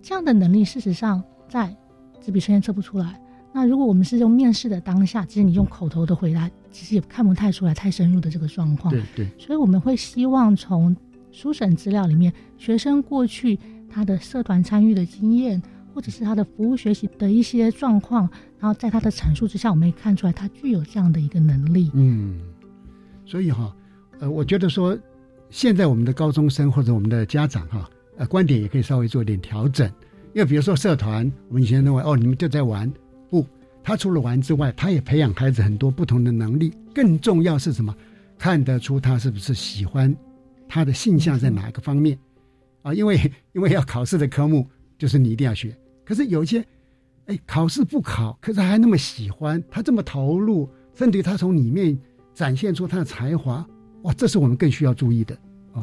[0.00, 1.74] 这样的能力事实上在
[2.20, 3.20] 纸笔测验测不出来。
[3.58, 8.94] 那如果我们是用面试的当下，其实你用口头的回答，其实也看不太出来太深入的这个状况。
[8.94, 9.28] 对对。
[9.36, 10.96] 所以我们会希望从
[11.32, 13.58] 书审资料里面，学生过去
[13.90, 15.60] 他的社团参与的经验，
[15.92, 21.90] 或者是他的服务学习的一些状况，然后在他的阐述之下，我们也看出来他具有这样的一个能力。
[21.94, 22.38] 嗯。
[23.26, 23.74] 所以哈，
[24.20, 24.96] 呃，我觉得说，
[25.50, 29.84] 现在我们的高中生或者我们的家长哈，呃，观点也可以稍微做一点调整，
[30.32, 32.88] 因为比如说社团，我们以前认为哦，你们就在玩。
[33.88, 36.70] 他除了玩之外，他也培养孩子很多不同的能力。
[36.94, 37.96] 更重要是什么？
[38.36, 40.14] 看得出他是不是喜欢，
[40.68, 42.18] 他的性向在哪个方面
[42.82, 42.92] 啊？
[42.92, 43.18] 因为
[43.54, 45.74] 因为要考试的科目就是你一定要学。
[46.04, 46.62] 可是有一些，
[47.28, 51.98] 哎，考试不考，可是还那么喜欢，他这么投入，甚至于他从里面
[52.34, 53.66] 展现出他的才华，
[54.02, 55.34] 哇，这是我们更需要注意的
[55.72, 55.82] 啊，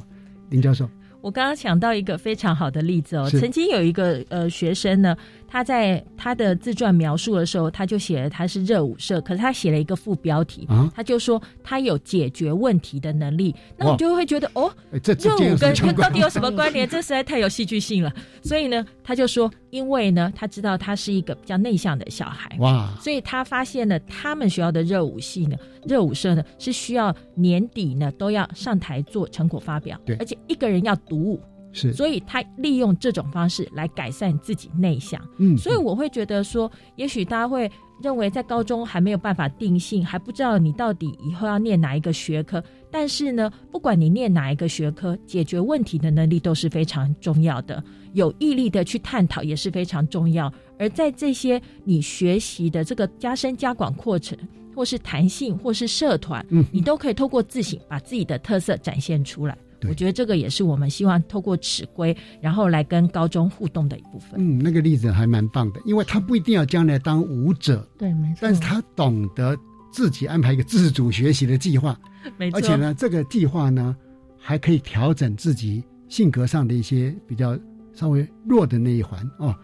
[0.51, 0.87] 林教授。
[1.25, 5.17] 我刚刚想到一个非常好的例子哦，曾经有一个呃学生呢。
[5.47, 13.55] 他在他的自传描述的时候，他就写了他是热舞社，可是他写了一个副标题，他就说他有解决问题的能力。
[13.77, 16.89] 那我就会觉得哦，热舞跟到底有什么关联？
[16.89, 18.11] 这实在太有戏剧性了。
[18.43, 31.39] 所以呢，他就说，因为呢，他知道他是一个比较内向的小孩，哇，所以他发现了他们学校的热舞系呢，热舞社呢是需要年底呢都要上台做成果发表，对，而且一个人要独舞。
[31.71, 35.21] 是，所以他利用这种方式来改善自己内向。
[35.37, 37.69] 嗯，所以我会觉得说，也许大家会
[38.01, 42.63] 认为在高中还没有办法定性，还不知道你到底以后要念哪一个学科。
[42.89, 50.49] 但是呢，不管你念哪一个学科，解决问题的能力都是非常重要的，有毅力的去探讨也是非常重要。
[50.79, 54.37] 而在这些你学习的这个加深加广过程，
[54.73, 59.57] 或是弹性，或是社团，嗯，你都可以透过自省，把自己的特色展现出来。
[59.89, 64.31] 我觉得这个也是我们希望透过尺规，然后来跟高中互动的一部分。
[64.37, 68.39] 嗯，那个例子还蛮棒的，因为他不一定要将来当舞者，对，没错。
[68.41, 69.57] 但是他懂得
[69.91, 71.97] 自己安排一个自主学习的计划，
[72.37, 72.57] 没错。
[72.57, 73.95] 而且呢，这个计划呢，
[74.37, 77.57] 还可以调整自己性格上的一些比较
[77.93, 79.55] 稍微弱的那一环哦。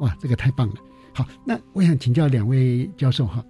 [0.00, 0.74] 哇，这个太棒了。
[1.12, 3.44] 好，那我想请教两位教授哈，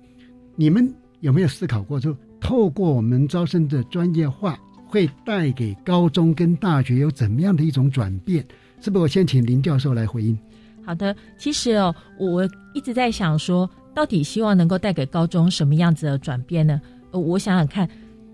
[0.57, 4.59] 你们有没有思考过，就透过我们招生的专业化？
[4.91, 8.45] 会带给高中跟大学有怎么样的一种转变？
[8.81, 10.37] 是不是我先请林教授来回应？
[10.85, 16.81] 好的，其实哦，我一直在想说，到底希望能够带给高中什么样子的转变呢？
[17.13, 17.89] 呃，我想想看，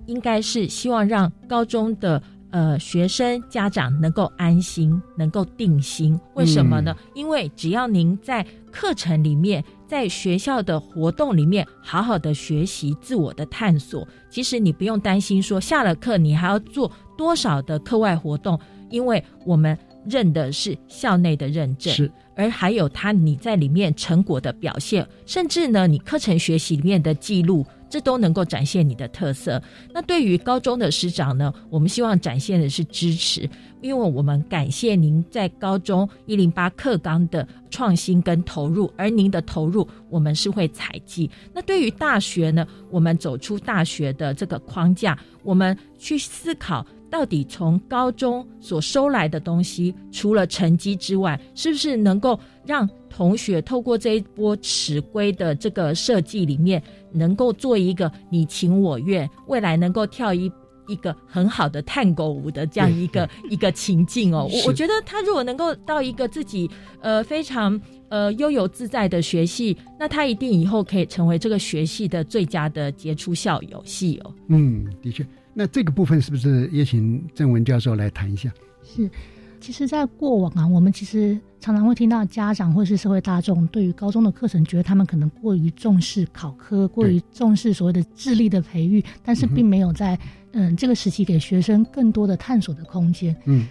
[0.06, 2.22] 应该是希望让高中的
[2.56, 6.18] 呃学生家长能够安心，能够定心。
[6.32, 6.96] 为什么呢？
[7.12, 8.42] 因为只要您在
[8.72, 9.62] 课程里面。
[9.88, 14.04] 在学校的活动里面，好好的学习自我的探索。
[14.28, 18.58] 其实你不用担心说下了课你还要做多少的课外活动，
[18.90, 27.64] 因为我们认的是校内的认证，是而还有他你在里面成果的表现，甚至呢你课程学习里面的记录。
[27.88, 29.62] 这都能够展现你的特色。
[29.92, 33.48] 那对于高中的师长呢，我们希望展现的是支持，
[33.80, 41.30] 因为我们感谢您在高中一零八课纲的创新跟投入，而您的投入我们是会采集。
[41.52, 46.86] 那对于大学呢，我们走出大学的这个框架，我们去思考。
[47.10, 60.50] 到底从高中所收来的东西，除了成绩之外，是不是能够让同学透过这一波尺规的这个设计里面，能够做一个你情我愿，未来能够跳一
[60.88, 64.48] 一个很好的探戈舞的这样一个一个情境哦？
[64.52, 66.70] 我我觉得他如果能够到一个自己
[67.00, 74.32] 呃非常呃悠游自在的学系，那他一定以后可以成为这个学系的最佳的杰出校友系哦。
[74.48, 75.26] 嗯，的确。
[75.58, 78.52] 那这个部分是不是也请郑文教授来谈一下？
[78.84, 79.10] 是，
[79.58, 90.18] 其实，在过往啊，我们其实常常会听到家长或是社会大众对于高中的课程，觉得他们可能过于重视考科，过于重视所谓的智力的培育，但是并没有在
[90.52, 93.34] 嗯这个时期给学生更多的探索的空间。
[93.46, 93.66] 嗯，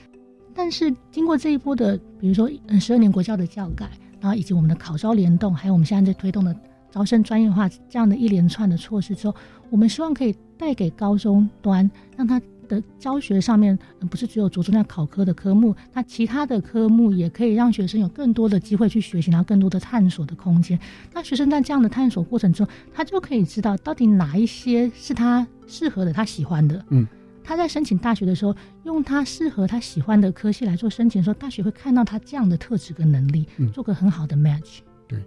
[0.56, 3.88] 但是经过这一波的，比如说嗯十二年国教的教改，
[4.20, 6.56] 然后以及我们的考招联动，还有我们现在在推动的。
[6.92, 9.36] 招生专业化这样的一连串的措施之后，
[9.76, 13.78] 我们希望可以带给高中端，让他的教学上面
[14.10, 20.80] 不是只有着重在考科的科目，那其他的科目也可以让学生有更多的机会去学习，然后更多的探索的空间。
[21.14, 26.86] 那学生在这样的探索过程中，他就可以知道到底哪一些是他适合的、他喜欢的。
[26.92, 27.06] 嗯。
[27.44, 28.56] 他在申请大学的时候，
[28.86, 34.78] 用他适合他喜欢的科系来做申请的时候，大学会看到他这样的特质跟能力，做个很好的 match。
[35.06, 35.20] 对，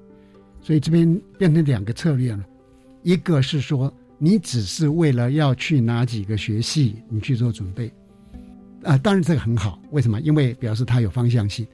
[0.63, 2.43] 所以这边变成两个策略了，
[3.03, 7.93] 一个是说你只是为了要去哪几个学系，你去做准备，
[8.83, 10.21] 啊，当然这个很好，为什么？
[10.21, 11.67] 因为表示他有方向性。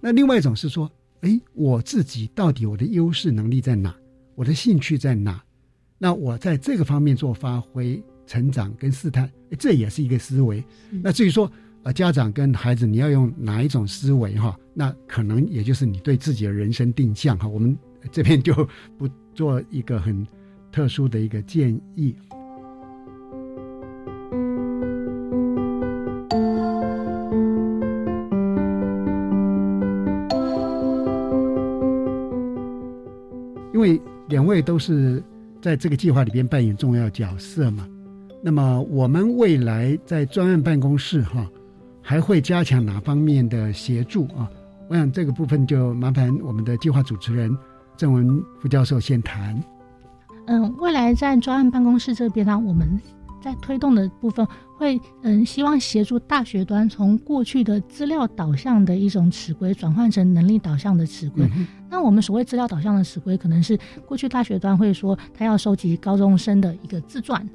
[0.00, 0.90] 那另外一种是说，
[1.20, 3.94] 哎，我自己到底我的优势能力在哪？
[4.34, 5.42] 我的兴趣在哪？
[5.98, 8.02] 那我在这个方面做发挥。
[8.26, 9.28] 成长跟试探，
[9.58, 10.62] 这也是一个思维。
[11.02, 11.50] 那至于说，
[11.82, 14.56] 呃，家长跟孩子你要用哪一种思维哈？
[14.72, 17.48] 那可能也就是你对自己的人生定向哈。
[17.48, 17.76] 我们
[18.12, 18.54] 这边就
[18.96, 20.24] 不做一个很
[20.72, 22.14] 特殊的一个建议。
[33.72, 33.98] 因为
[34.28, 35.22] 两位都是
[35.62, 37.88] 在这个计划里边扮演重要角色嘛。
[38.42, 41.50] 那么我们未来在专案办公室哈，
[42.02, 44.50] 还会加强哪方面的协助啊？
[44.88, 47.56] 我想这个部分就麻烦我们的计划主持人
[47.96, 49.58] 郑文副教授先谈。
[50.46, 53.00] 嗯，未来在专案办公室这边呢，我们
[53.42, 61.48] 在推动的部分会嗯，希望协助大学端从过去的资料导向的一种尺规转换成能力导向的尺规。
[61.88, 67.48] 那我们所谓资料导向的尺规，可能是过去大学端会说他要收集高中生的一个自传。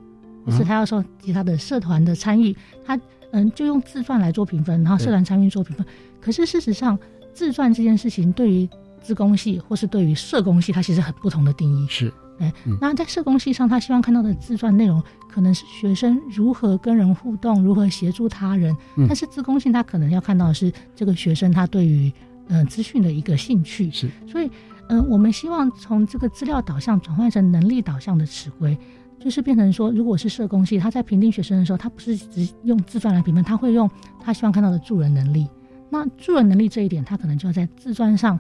[0.52, 2.56] 是他要收集他的社团的参与，
[2.86, 2.96] 他
[3.32, 5.84] 嗯就用自传来做评分，然后社团参与做评分。
[6.22, 6.96] 可是事实上，
[7.34, 8.70] 自传这件事情对于
[9.02, 11.88] 资工系或是对于社工系，它其实很不同的定义。
[11.90, 18.76] 是，哎，那在社工系上，他希望看到的自传内容可能是学生如何跟人互动，如何协助他人。
[19.08, 22.12] 但是自工系他可能要看到的是这个学生他对于
[22.48, 23.90] 嗯资讯的一个兴趣。
[23.92, 24.50] 是，所以
[24.90, 28.78] 嗯，我们希望从这个资料导向转换成能力导向的词规。
[29.18, 35.48] 就是变成说，如果是社工系，他在评定学生的时候，他不是只用自传来评分，他会用他希望看到的助人能力。
[35.90, 38.38] 那助人能力这一点，他可能就要在自传上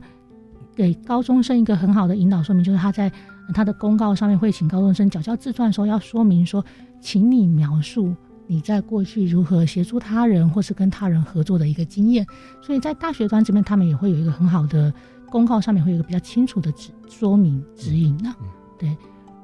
[0.75, 3.11] 给高中生一个很好的引导说明，就是他在
[3.53, 6.63] 他的公告上面会请高中生缴交自传的时候，要说明说，
[6.99, 8.15] 请你描述
[8.47, 12.25] 你在过去如何协助他人或是跟他人合作的一个经验。
[12.61, 14.93] 所以在大学端这边，他们也会有一个很好的
[15.29, 18.33] 公告，上面会有一个比较清楚的指说明指引呢。
[18.79, 18.95] 对。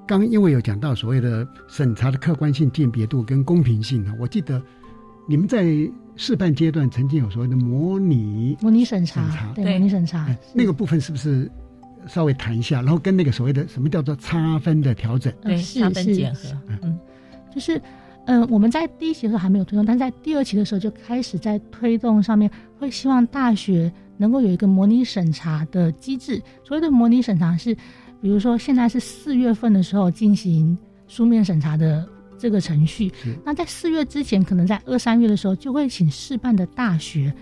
[0.07, 4.61] 刚因为有讲到所谓的审查的客观性、鉴别度跟公平性呢，我记得
[5.25, 11.49] 你们在试办阶段曾经有所谓的模拟模拟审查，对模拟审查那个部分是不是
[12.07, 12.81] 稍微谈一下？
[12.81, 15.33] 然后跟那个所谓的什么叫做差分的调整？
[15.41, 16.49] 对，差分结合，
[16.81, 16.97] 嗯，
[17.53, 17.81] 就是
[18.25, 22.49] 嗯，我们在第一期的时候还没有推动，但在第二期的时候就开始在推动上面，
[22.79, 26.41] 会希望大学能够有一个模拟审查的机制。
[26.63, 27.75] 所谓的模拟审查是。
[28.23, 30.77] 比如说，现在是四月份的时候进行
[31.07, 33.11] 书面审查的这个程序。
[33.43, 37.33] 那在四月之前，可能在二三月的时候，就会请试办的大学，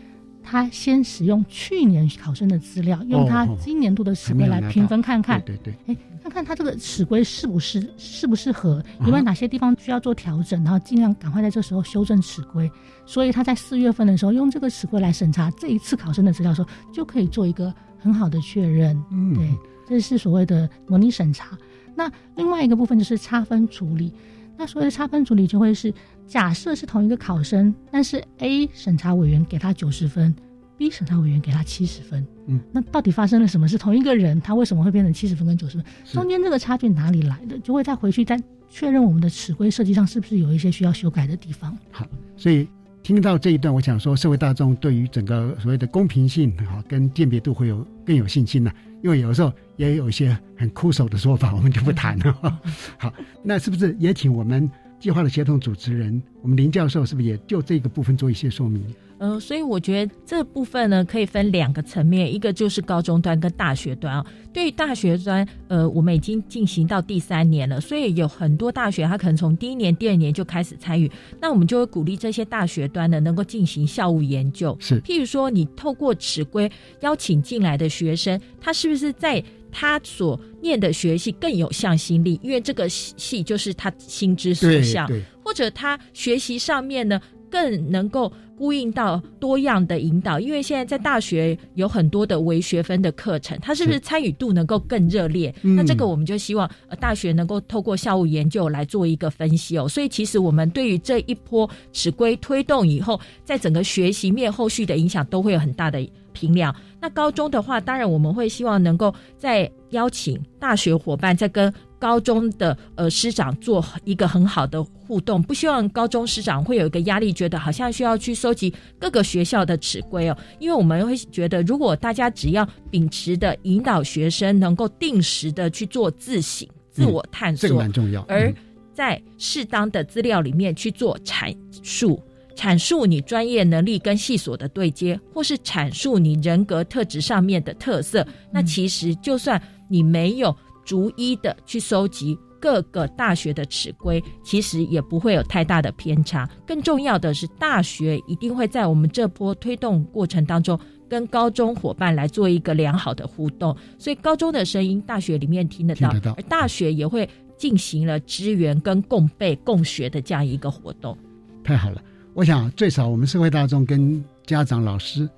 [0.49, 5.39] 他先使用去年考生的资料，用他今年度的尺规来评分看看。
[5.45, 5.75] 对对。
[5.85, 12.69] 哎，看看他这个尺规是不是适不适合，有没有哪些地方需要做调整，然后尽量赶快在这时候修正尺规。
[13.05, 18.99] 所以他在四月份的时候，用这个尺规来审查这一次考生的资料的时候，就可以做一个很好的确认。
[19.11, 19.55] 嗯，对。
[19.87, 21.55] 这是所谓的模拟审查。
[21.95, 24.11] 那另外一个部分就是差分处理。
[24.59, 25.93] 那所谓的差分处理就会是，
[26.27, 30.35] 假设是同一个考生，但是 A 审查委员给他九十分
[30.77, 32.27] ，B 审查委员给他七十分。
[32.47, 33.65] 嗯，那到底发生了什么？
[33.69, 35.85] 是同一个人，他为什么会变成七十分跟九十分？
[36.11, 37.57] 中间这个差距哪里来的？
[37.59, 38.37] 就会再回去再
[38.69, 41.77] 确认我们的尺规设计上是不是有一些需要修改的地方。
[41.89, 42.05] 好，
[42.35, 42.67] 所以
[43.01, 48.71] 听到这一段，我想说，社会大众对于整个所谓的公平性哈跟鉴别度会有更有信心了。
[49.01, 52.59] 因为有时候也有一些很枯手的说法，我们就不谈了。
[52.97, 54.69] 好，那是不是也请我们
[54.99, 58.83] 计划的协同主持人，我们林教授，是不是也就这个部分做一些说明？
[59.19, 64.25] 呃，所以我觉得这部分呢，可以分两个层面，一个就是高中端跟大学端啊。
[64.53, 71.11] 对于大学端，呃，我们已经进行到第三年了，所以有很多大学，他可能从第一年、第二年就开始参与。
[71.41, 74.75] 那我们就会鼓励这些大学端呢，能够进行校务研究。
[74.79, 82.39] 是，譬如说，你透过尺规邀请进来的学生，他是不是在他所念的学系更有向心力？
[82.41, 85.07] 因为这个系就是他心之所向，
[85.43, 87.19] 或者他学习上面呢？
[87.49, 90.39] 更能够呼应到多样的引导。
[90.39, 95.53] 因为现在在大学有很多的微学分的课程，它是不是参与度能够更热烈？
[95.61, 99.87] 那这个我们就希望呃大学能够透过校务研究来做一个分析哦。
[99.87, 106.73] 所以其实我们对于这一波尺规推动以后，在整个学习面后续的影响都会有很大的评量。
[107.01, 111.73] 那高中的话，当然我们会希望能够再邀请大学伙伴在跟。
[112.01, 120.37] 高中的呃师长做一个很好的互动，不希望高中师长会有一个压力，觉得好像需要去收集各个学校的尺规哦。
[120.59, 128.21] 因为我们会觉得，如果大家只要秉持的引导学生能够定时的去做自省、自我探索，这个蛮重要。
[128.29, 128.49] 而
[128.93, 132.17] 在适当的资料里面去做阐述，
[132.55, 140.55] 阐述你专业能力跟系所的对接，或是阐述你人格特质上面的特色，那其实就算你没有。
[140.85, 146.49] 逐一的去收集各个大学的尺规，其实也不会有太大的偏差。
[146.65, 153.75] 更重要的是，大学一定会在我们这波推动过程当中，跟高中伙伴来做一个良好的互动。
[153.99, 161.15] 所以，高中的声音，大学里面听得到，而大学也会进行了支援跟共备共学的这样一个活动。
[161.63, 162.01] 太好了，
[162.33, 165.29] 我想最少我们社会大众跟家长、老师，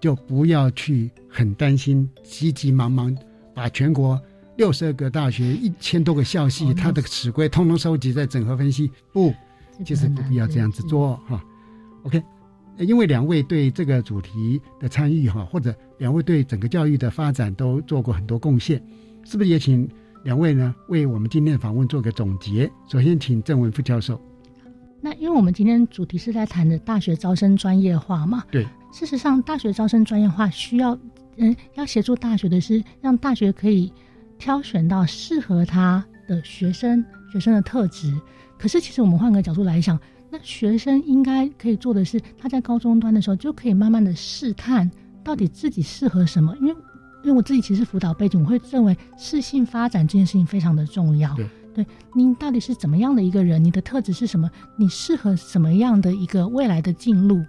[0.00, 3.16] 就不要去很担心，急急忙忙
[3.58, 4.20] 把全国。
[4.56, 8.90] 六十二个大学，一千多个校系，它的尺规通通收集，再整合分析。
[9.12, 9.32] 不，
[9.84, 11.40] 其实不必要这样子做哈。
[12.02, 12.20] OK，
[12.78, 18.82] 因为两位对这个主题的参与哈，或者两位对整个教育的发展都做过很多贡献，
[19.24, 19.88] 是不是也请
[20.24, 22.68] 两位呢为我们今天的访问做个总结？
[22.88, 24.20] 首先，请郑文副教授。
[25.00, 28.42] 那因为我们今天主题是在谈的大学招生专业化嘛？
[28.50, 28.66] 对。
[28.90, 30.98] 事实上，大学招生专业化需要，
[31.38, 33.92] 嗯，要协助大学的是让大学可以。
[34.40, 38.16] 挑选到适合他的学生，学生的特质。
[38.56, 39.98] 可是，其实我们换个角度来想，
[40.30, 44.88] 那学生应该可以做的是，他在高中端的时候就可以慢慢的试探，
[45.24, 46.56] 到底自己适合什么。
[46.60, 46.70] 因为，
[47.24, 51.34] 因为我自己其实辅导背景，我会认为适性发展这件事情非常的重要。
[51.34, 53.64] 对，对，您到底是怎么样的一个人？
[53.64, 54.48] 你的特质是什么？
[54.76, 57.44] 你适合什么样的一个未来的进路？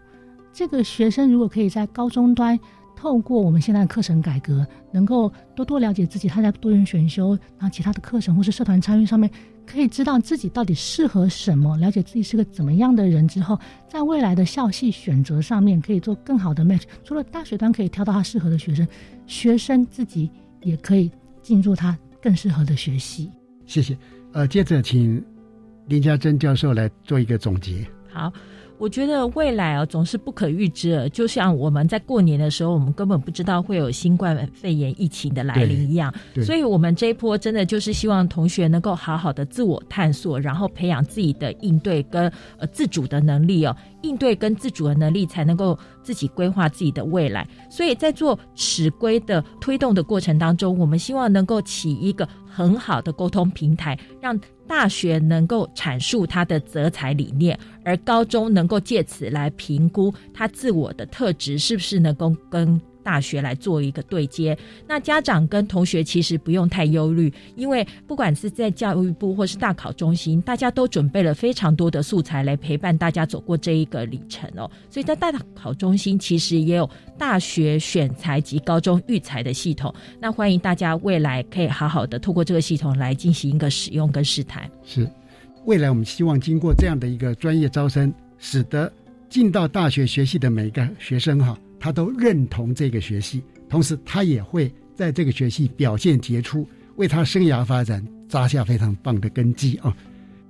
[0.52, 2.60] 这个学生如果可以在高中端。
[3.00, 9.32] 透过我们现在的课程改革，能够多多了解自己，他在多元选修，然后其他的课程或是社团参与上面，
[9.66, 16.84] 可以知道自己到底适合什么，了解自己是个怎么样的人之后，在未来的校系选择上面可以做更好的 match。
[17.06, 18.86] 除了大学端可以挑到他适合的学生，
[19.26, 20.30] 学生自己
[20.64, 21.10] 也可以
[21.42, 23.32] 进入他更适合的学习。
[23.66, 23.98] 谢谢。
[24.34, 25.24] 呃，接着请
[25.88, 27.88] 林家珍教授来做一个总结。
[28.12, 28.30] 好。
[28.80, 36.14] 我觉得未来啊总是不可预知的，就像我们在过年的时候，我们根本不知道会有新冠肺炎疫情的来临一样。
[36.42, 43.76] 所以，我们这一波真的就是希望同学能够好好的自我探索，然后培养自己的应对跟呃自主的能力哦。
[44.02, 47.48] 应对跟自主的能力，才能够自己规划自己的未来。
[47.70, 62.80] 所以在做尺规的推动的过程当中，我们希望能够起一个很好的沟通平台，让大学能够阐述他的择才理念，而高中能够借此来评估他自我的特质是不是能够跟。
[63.10, 64.56] 大学来做一个对接，
[64.88, 74.70] 那家长跟同学其实不用太忧虑，因为不管是在教育部或是大考中心，大家都准备了非常多的素材来陪伴大家走过这一个里程哦。
[74.92, 76.88] 所以在大考中心其实也有
[77.18, 84.70] 大学选材及高中育才的系统，那欢迎大家未来可以好好的透过这个系统来进行一个使用跟试探。
[84.86, 85.10] 是，
[85.66, 88.94] 未来我们希望经过这样的一个专业招生，使得
[89.30, 91.58] 进到大学学习的每一个学生哈。
[91.80, 96.68] 他都认同这个学系，同时他也会在这个学系表现杰出，
[96.98, 99.96] 为他生涯发展扎下非常棒的根基啊！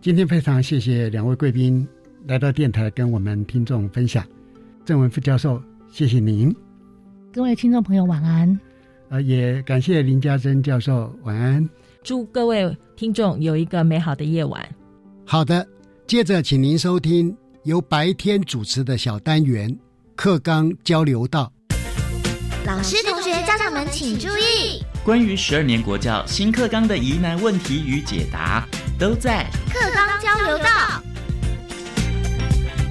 [0.01, 1.87] 今天非常谢谢两位贵宾
[2.25, 4.25] 来到电台跟我们听众分享，
[4.83, 5.61] 郑文副教授，
[5.91, 6.53] 谢谢您。
[7.31, 8.59] 各位听众朋友晚安。
[9.09, 11.67] 呃，也感谢林家珍教授晚安。
[12.03, 14.67] 祝各位听众有一个美好的夜晚。
[15.25, 15.67] 好的，
[16.07, 19.77] 接着请您收听由白天主持的小单元。
[20.21, 21.49] 课纲交流道，
[22.65, 28.67] 老师、同学、家长们请注意，关于十二年国教新课纲的疑难问题与解答，
[28.99, 30.65] 都在课纲交流道。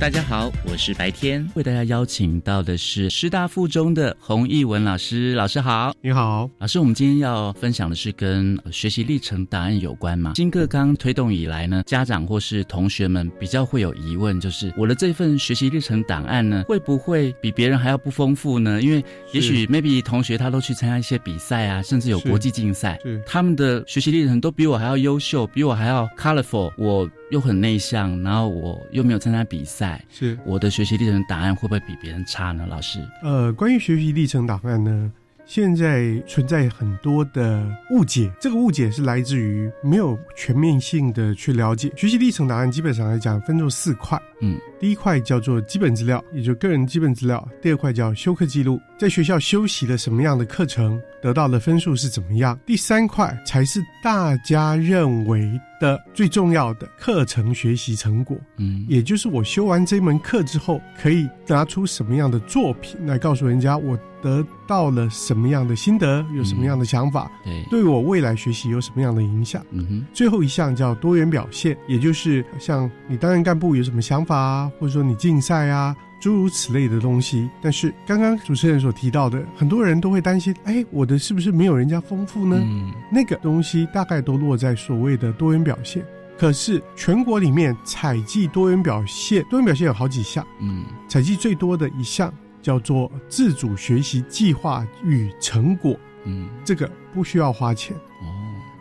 [0.01, 5.35] 大家好，我是白天，为大家邀请到的是师大附中的洪义文老师。
[5.35, 6.79] 老师好，你好，老师。
[6.79, 10.35] 我们今天要分享的是跟学习历程档案有关嘛？
[10.37, 18.81] 新课纲推动以来呢，家长或是同学们比较会有疑问，就是我的这份学习历程档案呢，会不会比别人还要不丰富呢？
[18.81, 22.97] 因为也许 maybe 同学他都去参加一些比赛啊，甚至有国际竞赛，
[23.27, 27.11] 他们的学习历程都比我还要优秀，比我还要 colorful，我。
[27.31, 32.67] 又很内向，然后我又没有参加比赛，是我的学习历程档案会不会比别人差呢？
[32.69, 35.13] 老师，呃，关于学习历程档案呢？
[35.45, 42.71] 现在存在很多的误解，这个误解是来自于没有全面性的去了解学习历程档案。
[42.71, 44.21] 基本上来讲，分作四块。
[44.41, 55.49] 嗯，第一块叫做基本资料，也就个人基本资料；第二块叫修课记录，在学校修习了什么样的课程，得到的分数是怎么样；第三块才是大家认为
[55.81, 58.37] 的最重要的课程学习成果。
[58.57, 63.99] 嗯，也就是我修完这门课之后，可以拿出什么样的作品来告诉人家我。
[64.21, 67.31] 得到了什么样的心得，有什么样的想法？
[67.45, 69.65] 对，对我未来学习有什么样的影响？
[69.71, 70.07] 嗯哼。
[70.13, 77.49] 最后一项叫多元表现，也就是像你担任干部有什么想法啊，或者说你竞赛啊，诸如此类的东西。
[77.63, 82.59] 但是刚刚主持人所提到的，很多人都会担心，哎，我的是不是没有人家丰富呢？
[82.61, 86.05] 嗯，那个东西大概都落在所谓的多元表现。
[86.39, 90.47] 可是全国里面采集多元表现，多元表现有好几项。
[90.61, 92.31] 嗯，采集最多的一项。
[92.61, 98.27] 叫做自主学习计划与成果，嗯，这个不需要花钱哦。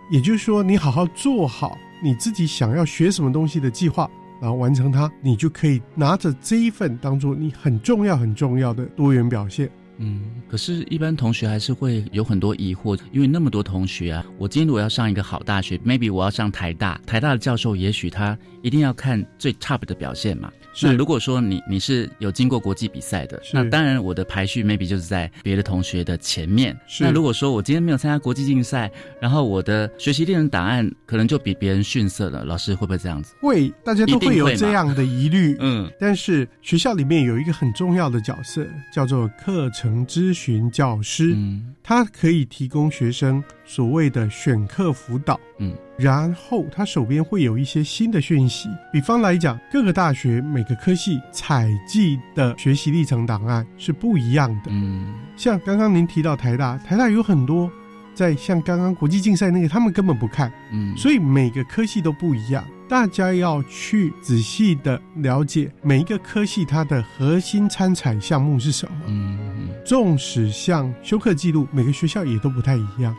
[0.09, 4.09] 也就是说，你好好做好你自己想要学什么东西的计划，
[4.41, 9.69] 然后完成它，你就可以拿着这一份当做你很重要很重要的多元表现。
[9.99, 20.51] 嗯，可是，一般同学还是会有很多疑惑，因为那么多同学啊，我今天如果要上一个好大学，maybe 我要上台大，台大的教授也许他一定要看最 top 的表现嘛。
[20.83, 26.77] 那如果说你你是有经过国际比赛的，那当然我的排序 maybe 就是在别的同学的前面。
[26.99, 33.33] 那如果说我今天没有参加国际竞赛，然后我的学习历程档案可能就比别人逊色了，老师会不会这样子？
[33.41, 35.57] 会，大家都会有这样的疑虑。
[35.59, 41.33] 嗯，但是学校里面有一个很重要的角色，叫做课程咨询教师。
[41.35, 45.39] 嗯，他可以提供学生所谓的选课辅导。
[45.59, 45.73] 嗯。
[45.97, 54.69] 然后他手边会有一些新的讯息，比方来讲，各个大学每个科系采集的学习历程档案是不一样的。
[54.69, 57.67] 嗯，像刚刚您提到台大，台大有很多
[58.13, 60.53] 在像刚刚国际竞赛那个，他们根本不看。
[60.71, 68.91] 嗯，所以每个科系都不一样，大家要去仔细的了解每一个科系它的核心参采项目是什么。
[69.07, 69.56] 嗯，
[69.87, 73.15] 纵使像休课记录，每个学校也都不太一样。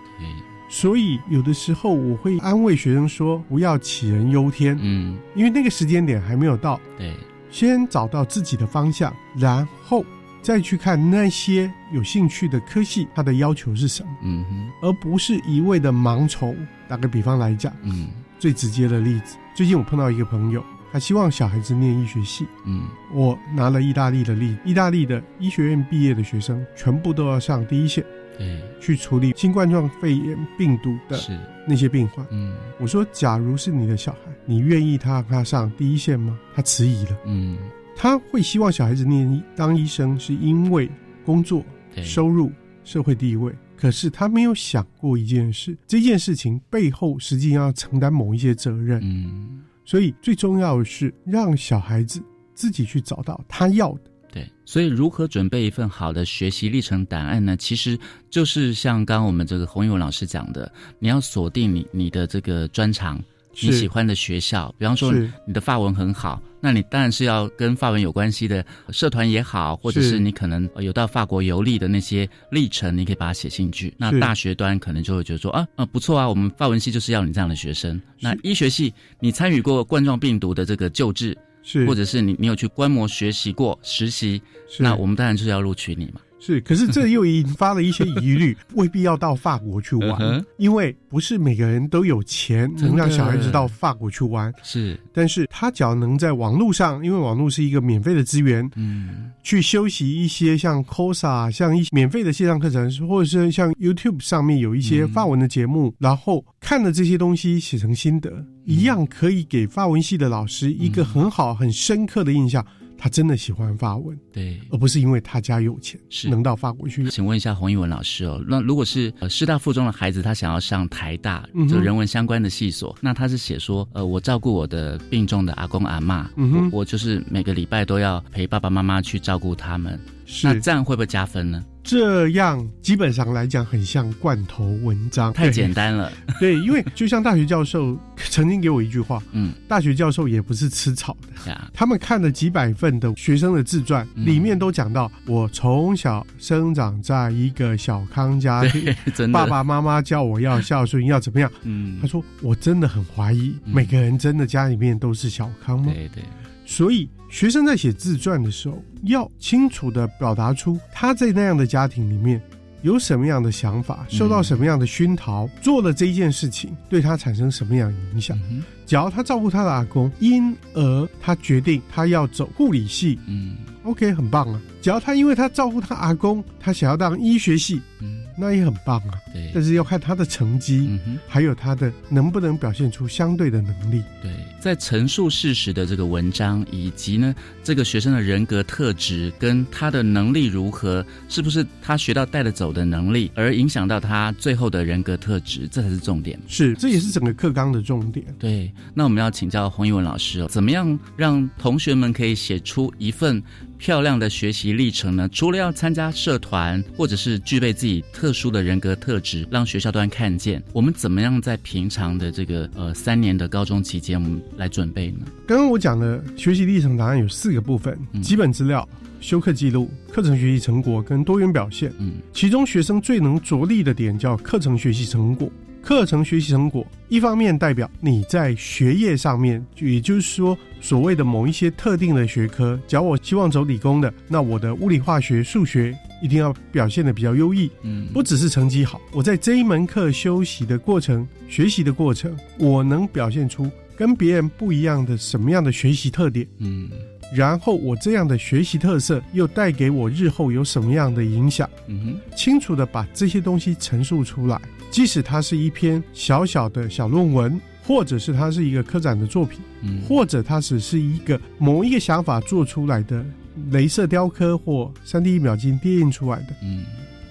[0.68, 6.78] 所以有的时候我会安慰学生说：“不要杞人忧天，嗯，因为那个时间点还没有到。
[6.98, 7.16] 对，
[7.50, 10.04] 先找到自己的方向，然后
[10.42, 16.54] 再去看那些有兴趣的科系，它的要求是什么，嗯哼，而不是一味的盲从。
[16.86, 18.08] 打个比方来讲，嗯，
[18.38, 20.62] 最直接的例子，最近我碰到一个朋友，
[20.92, 28.04] 他希望小孩子念医学系，嗯，我拿了意大利的例，意大利的医学院毕业的学生全部都要上第一线。”
[28.38, 31.18] 对，去处理新冠状肺炎病毒的
[31.66, 32.24] 那些病患。
[32.30, 36.38] 嗯，我说，假如是你的小孩，你愿意他他上第一线吗？
[36.54, 37.18] 他迟疑了。
[37.26, 37.58] 嗯，
[37.96, 40.88] 他会希望小孩子念当医生，是因为
[41.24, 41.64] 工作、
[41.96, 42.52] 收入、
[42.84, 43.52] 社会地位。
[43.76, 49.00] 可是他没有想过一件事，这件事情背后实际上要承担某一些责任。
[49.02, 52.22] 嗯，所以最重要的是让小孩子
[52.52, 54.00] 自己去找到他要的。
[54.30, 57.56] 对，所以如何准备一份好的学习历程档案呢？
[57.56, 63.18] 其实就是像刚刚我们这个洪勇老师讲的，你要锁定你你的这个专长，
[63.60, 64.74] 你喜欢的学校。
[64.78, 65.12] 比方说
[65.46, 73.92] 你的法文很好，那你当然是要跟法文有关系的社团也好，或者是你可能有到法国游历的那些历程，你可以把它写进去。
[73.96, 78.00] 那大学端可能就会觉得说啊啊不错啊，我们法文系就是要你这样的学生。
[78.20, 81.36] 那医学系你参与过冠状病毒的这个救治。
[81.60, 84.40] 是，或者是你你有去观摩学习过实习，
[84.78, 86.20] 那我们当然就是要录取你嘛。
[86.40, 94.52] 是，可是这又引发了一些疑虑， 未必要到法国去玩，因为不是每个人都有钱能让小孩子到法国去玩。
[94.62, 112.64] 是，但是他只要能在网络上，因为网络是一个免费的资源，嗯，去修习一些像 Cosa 像一免费的线上课程，或者是像 YouTube 上面有一些法文的节目，然后看了这些东西写成心得，一样可以给法文系的老师一个很好、很深刻的印象。
[112.98, 116.28] 他真的喜欢法文，对，而不是因为他家有钱，是。
[116.28, 117.08] 能到法国去。
[117.08, 130.46] 请问一下洪一文老师哦，那如果是呃师大附中的孩子，他想要上台大就人文相关的系所，那他是写说，呃，我照顾我的病重的阿公阿妈，嗯我我就是每个礼拜都要陪爸爸妈妈去照顾他们，是。
[130.46, 131.64] 那这样会不会加分呢？
[131.88, 136.12] 这样基本上来讲很像罐头文章，太简单了。
[136.38, 141.16] 对，因为就像大学教授曾经给我一句话，嗯，大学教授也不是吃草
[141.46, 148.94] 的，他们看了几百份的学生的自传，里面都讲到我从小生长在一个小康家庭，
[149.32, 151.50] 爸爸妈妈叫我要孝顺，要怎么样？
[151.62, 155.90] 嗯，他说我真的很怀疑，每个人真的家里面都是小康吗？
[155.94, 156.22] 对对。
[156.70, 162.38] 所以，学生在写自传的时候，要清楚的表达出他在那样的家庭里面
[162.82, 168.38] 有什么样的想法，受到什么样的熏陶，做了这一件事情对他产生什么样影响。
[168.84, 174.60] 只要他照顾他的阿公，因而他决定他要走护理系，嗯，OK，很棒啊。
[174.82, 178.17] 只要他因为他照顾他阿公，他想要当医学系，嗯。
[178.40, 184.04] 那也很棒啊，对，但是要看他的成绩，还有他的能不能表现出相对的能力。
[184.22, 187.34] 对，在陈述事实的这个文章，以及呢
[187.68, 196.40] 这个学生的人格特质跟他的能力如何，是不是他学到带得走的能力，而影响到他最后的人格特质，这才是重点。
[196.48, 198.24] 是，这也是整个课纲的重点。
[198.38, 203.42] 对，那我们要请教洪一文老师哦，怎么样让同学们可以写出一份？
[203.78, 205.28] 漂亮的学习历程呢？
[205.28, 215.26] 除了要参加社团，或者是具备自己特殊的人格特质，让学校端看见，我们怎么样在平常的这个呃三年的高中期间，我们来准备呢？
[215.46, 218.88] 刚刚我讲的学习历程答案有四个部分：基本资料、
[219.20, 221.92] 修课记录、课程学习成果跟多元表现。
[221.98, 225.50] 嗯，其中学生最能着力的点叫课程学习成果。
[225.80, 237.70] 课程学习成果，一方面代表你在学业上面，也就是说，所谓的某一些特定的学科，假如我希望走理工的，那我的物理、化学、数学一定要表现的比较优异。
[237.82, 246.46] 嗯，不只是成绩好，我在这一门课休息的过程、学习的过程，我能表现出跟别人不一样的什么样的学习特点。
[246.58, 246.90] 嗯。
[247.34, 251.68] 然后我这样的学习特色又带给我日后有什么样的影响？
[251.86, 254.60] 嗯哼，清楚的把这些东西陈述出来，
[254.90, 263.24] 即使它是一篇小小的小论文，或者是它是一个科展的作品，嗯，或者它只是一个某一个想法做出来的
[263.70, 266.84] 镭射雕刻或三 D 一秒金叠印出来的，嗯，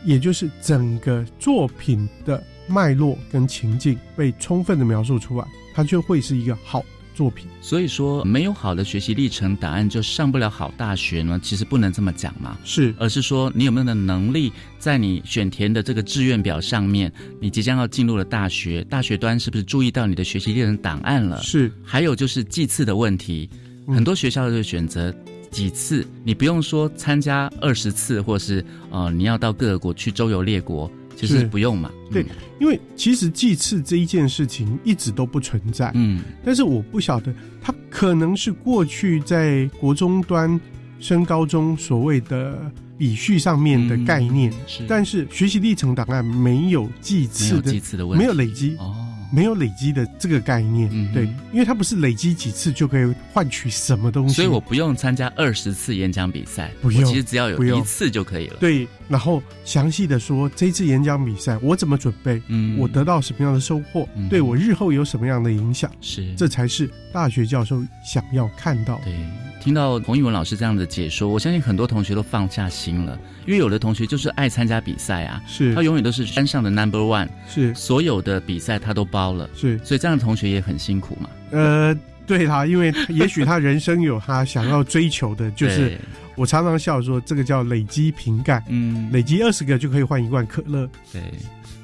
[0.05, 6.83] 也就是整个作品的脉络跟情境被充分的描述出来，它就会是一个好。
[7.17, 11.39] 作品，所以说没有好的学习历程答案就上不了好大学呢？
[11.41, 21.41] 其实不能这么讲嘛，是，而是说你有没有的能力，在你选填的这个志愿表上面，你即将要进入了大学，大学端是不是注意到你的学习历程档案了？
[21.41, 23.49] 是，还有就是计次的问题，
[23.87, 25.11] 很多学校就选择
[25.49, 30.91] 几次，你不用说参加二十次，或是呃你要到各个国去周游列国。
[31.17, 32.25] 其实不用嘛，对，
[32.59, 40.59] 因为其实祭祀这一件事情一直都不存在，嗯，但是我不晓得它可能是过去在国中端
[40.99, 48.95] 升高中所谓的笔序上面的概念，是，但是学习历程档案没有记次的，祭祀的问题，没有累积哦。
[49.29, 58.55] 没有累积的这个概念，对，因为它不是累积几次就可以换取什么东西，所以我不用参加二十次演讲比赛，不用，其实只要有一次就可以了。
[58.61, 68.99] 对，然后详细的说这次演讲比赛我怎么准备，嗯，我得到什么样的收获，对我日后有什么样的影响，是，这才是大学教授想要看到。
[69.03, 69.13] 对。
[69.59, 81.29] 听到洪一文老师这样的解说，我相信很多同学都放下心了，因为有的同学就是爱参加比赛啊，是他永远都是班上的 number one，是所有的比赛他都包了，是，所以这样的同学也很辛苦嘛。
[81.51, 81.93] 呃，
[82.27, 85.97] 对他，因为也许他人生有他想要追求的，就是
[86.35, 91.21] 我常常笑说，这个叫累积瓶盖，嗯，累积二十个就可以换一罐可乐，对。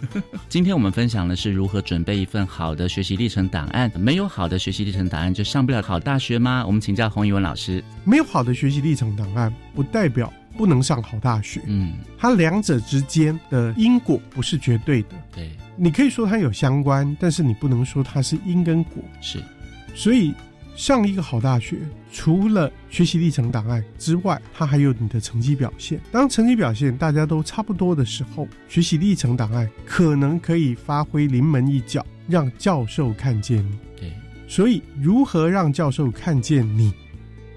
[0.50, 3.90] 今天我们分享的是如何准备一份好的学习历程档案。
[3.96, 6.62] 没有好的学习历程档案，就上不了好大学吗？
[6.68, 7.82] 我们请教洪一文老师。
[8.04, 11.62] 没有好的学习历程档案，不代表不能上好大学。
[11.68, 15.12] 嗯，它两者之间的因果不是绝对的。
[15.34, 19.02] 对，你可以说它有相关，但是你不能说它是因跟果。
[19.22, 19.42] 是，
[19.94, 20.34] 所以。
[20.76, 21.78] 上一个好大学，
[22.12, 26.02] 除了学习历程档案之外，它还有你的成绩表现。
[26.12, 33.78] 当成绩表现大家都差不多的时候，学习历程档案可能可以发挥临门一脚，让教授看见你。
[33.96, 34.12] 对，
[34.48, 36.92] 所以如何让教授看见你？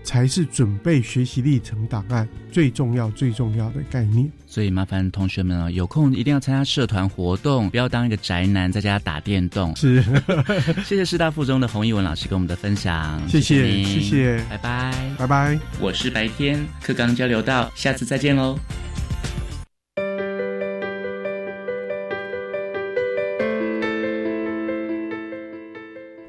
[0.07, 4.31] 才是准备学习历程档案最重要、最重要的概念。
[4.47, 9.75] 所以麻烦同学们啊，有空一定要参加社团活动，不要当一个宅男在家打电动。
[9.75, 10.01] 是，
[10.87, 15.59] 谢谢师大附中的洪一文老师跟我们的分享，谢谢，谢谢，拜拜，拜拜。
[15.81, 18.57] 我是白天课刚交流到，下次再见喽。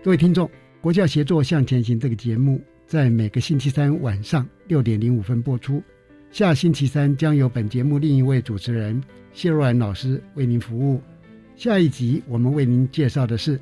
[0.03, 0.49] 各位听众，
[0.81, 2.59] 国教协作向前行这个节目。
[2.87, 5.83] 在每个星期三晚上六点零五分播出。
[6.31, 9.01] 下星期三将由本节目另一位主持人
[9.33, 11.01] 谢若兰老师为您服务。
[11.57, 13.59] 下一集我们为您介绍的是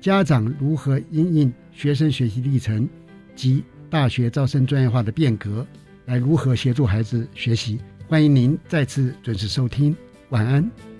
[0.00, 2.88] 家长如何因应学生学习历程
[3.36, 5.66] 及大学招生专业化的变革，
[6.06, 7.78] 来如何协助孩子学习。
[8.08, 9.94] 欢迎您再次准时收听，
[10.30, 10.91] 晚安。